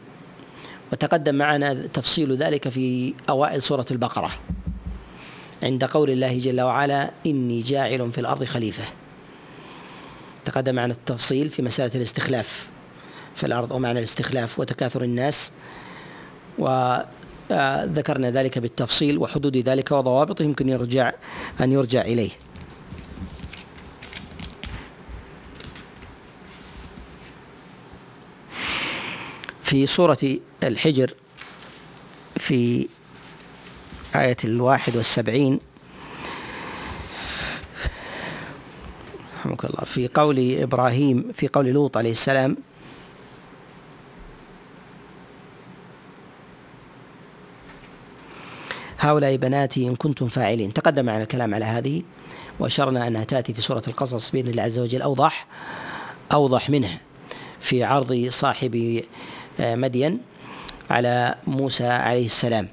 [0.92, 4.30] وتقدم معنا تفصيل ذلك في أوائل سورة البقرة.
[5.64, 8.84] عند قول الله جل وعلا إني جاعل في الأرض خليفة.
[10.44, 12.68] تقدم معنا التفصيل في مسألة الاستخلاف
[13.34, 15.52] في الأرض ومعنى الاستخلاف وتكاثر الناس
[16.58, 21.12] وذكرنا ذلك بالتفصيل وحدود ذلك وضوابطه يمكن يرجع
[21.60, 22.30] أن يرجع إليه.
[29.62, 30.18] في سورة
[30.62, 31.14] الحجر
[32.36, 32.88] في
[34.16, 35.58] آية الواحد والسبعين.
[39.36, 39.84] رحمك الله.
[39.84, 42.56] في قول إبراهيم في قول لوط عليه السلام.
[48.98, 50.72] هؤلاء بناتي إن كنتم فاعلين.
[50.72, 52.02] تقدم معنا الكلام على هذه
[52.58, 55.02] وأشرنا أنها تأتي في سورة القصص بإذن الله عز وجل.
[55.02, 55.46] أوضح
[56.32, 57.00] أوضح منها.
[57.60, 59.02] في عرض صاحب
[59.60, 60.18] آه، مدين
[60.90, 62.68] على موسى عليه السلام.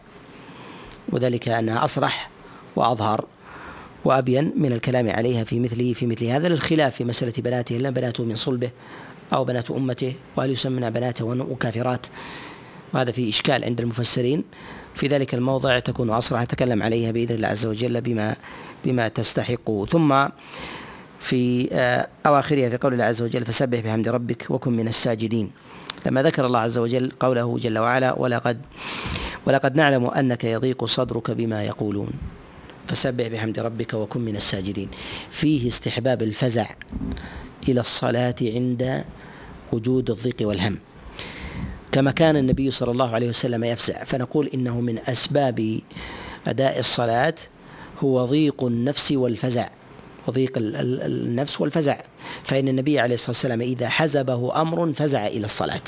[1.11, 2.29] وذلك أنها أصرح
[2.75, 3.25] وأظهر
[4.05, 8.23] وأبين من الكلام عليها في مثله في مثل هذا للخلاف في مسألة بناته إلا بناته
[8.23, 8.69] من صلبه
[9.33, 12.07] أو بنات أمته وهل يسمى بناته وكافرات.
[12.93, 14.43] وهذا في إشكال عند المفسرين.
[14.95, 18.35] في ذلك الموضع تكون أصرح تكلم عليها بإذن الله عز وجل بما
[18.85, 19.85] بما تستحق.
[19.89, 20.27] ثم
[21.19, 25.51] في آه، أواخرها في قول الله عز وجل فسبح بحمد ربك وكن من الساجدين.
[26.05, 28.61] لما ذكر الله عز وجل قوله جل وعلا ولقد
[29.45, 32.09] ولقد نعلم أنك يضيق صدرك بما يقولون.
[32.87, 34.89] فسبح بحمد ربك وكن من الساجدين.
[35.31, 36.69] فيه استحباب الفزع
[37.69, 39.03] إلى الصلاة عند
[39.71, 40.77] وجود الضيق والهم.
[41.91, 44.03] كما كان النبي صلى الله عليه وسلم يفزع.
[44.03, 45.79] فنقول إنه من أسباب
[46.47, 47.35] أداء الصلاة
[48.03, 49.69] هو ضيق النفس والفزع.
[50.27, 52.01] وضيق النفس والفزع.
[52.43, 55.81] فإن النبي عليه الصلاة والسلام إذا حزبه أمر فزع إلى الصلاة.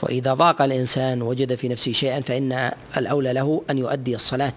[0.00, 4.52] فإذا ضاق الإنسان وجد في نفسه شيئا فإن الأولى له أن يؤدي الصلاة.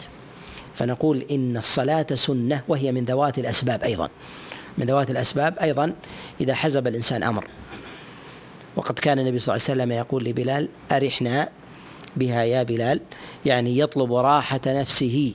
[0.75, 4.09] فنقول إن الصلاة سنة وهي من ذوات الأسباب أيضا.
[4.77, 5.93] من ذوات الأسباب أيضا
[6.41, 7.47] إذا حزب الإنسان أمر.
[8.75, 11.49] وقد كان النبي صلى الله عليه وسلم يقول لبلال أرحنا
[12.15, 12.99] بها يا بلال.
[13.45, 15.33] يعني يطلب راحة نفسه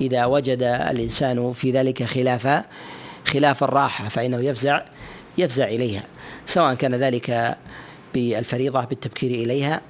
[0.00, 2.64] إذا وجد الإنسان في ذلك خلاف
[3.26, 4.82] خلاف الراحة فإنه يفزع
[5.38, 6.02] يفزع إليها.
[6.46, 7.56] سواء كان ذلك
[8.14, 9.80] بالفريضة بالتبكير إليها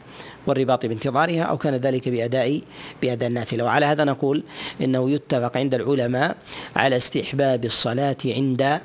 [0.46, 2.60] والرباط بانتظارها أو كان ذلك بأداء
[3.02, 4.42] بأداء النافلة وعلى هذا نقول
[4.80, 6.36] إنه يتفق عند العلماء
[6.76, 8.80] على استحباب الصلاة عند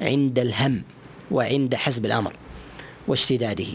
[0.00, 0.82] عند الهم
[1.30, 2.32] وعند حزب الأمر
[3.08, 3.66] واشتداده.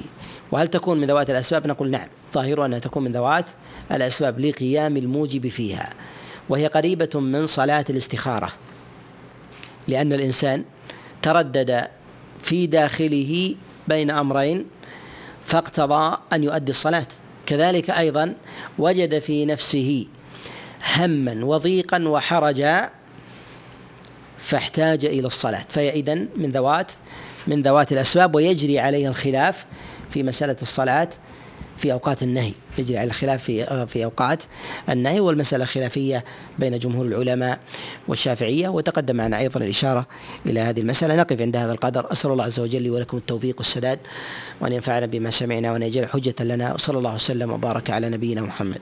[0.52, 2.08] وهل تكون من ذوات الأسباب؟ نقول نعم.
[2.34, 3.46] ظاهر أنها تكون من ذوات
[3.92, 5.94] الأسباب لقيام الموجب فيها.
[6.50, 8.50] وهي قريبة من صلاة الاستخارة.
[9.88, 10.64] لأن الإنسان
[11.22, 11.88] تردد
[12.42, 13.56] في داخله
[13.88, 14.66] بين أمرين
[15.46, 17.08] فاقتضى أن يؤدي الصلاة.
[17.46, 18.34] كذلك أيضا
[18.78, 20.08] وجد في نفسه
[20.96, 22.90] هما وضيقا وحرجا
[24.40, 25.66] فاحتاج إلى الصلاة.
[25.70, 26.92] فهي إذن من ذوات
[27.48, 29.66] من ذوات الأسباب ويجري عليها الخلاف
[30.12, 31.10] في مسألة الصلاة
[31.78, 32.54] في أوقات النهي.
[32.80, 34.44] يجري على الخلاف في في أوقات
[34.90, 36.26] النهي والمسألة خلافية
[36.60, 37.60] بين جمهور العلماء
[38.08, 40.08] والشافعية وتقدم معنا أيضا الإشارة
[40.46, 41.16] إلى هذه المسألة.
[41.16, 42.12] نقف عند هذا القدر.
[42.12, 44.00] أسأل الله عز وجل لي ولكم التوفيق والسداد
[44.62, 46.74] وأن ينفعنا بما سمعنا وأن يجعل حجة لنا.
[46.74, 48.82] وصلى الله وسلم وبارك على نبينا محمد.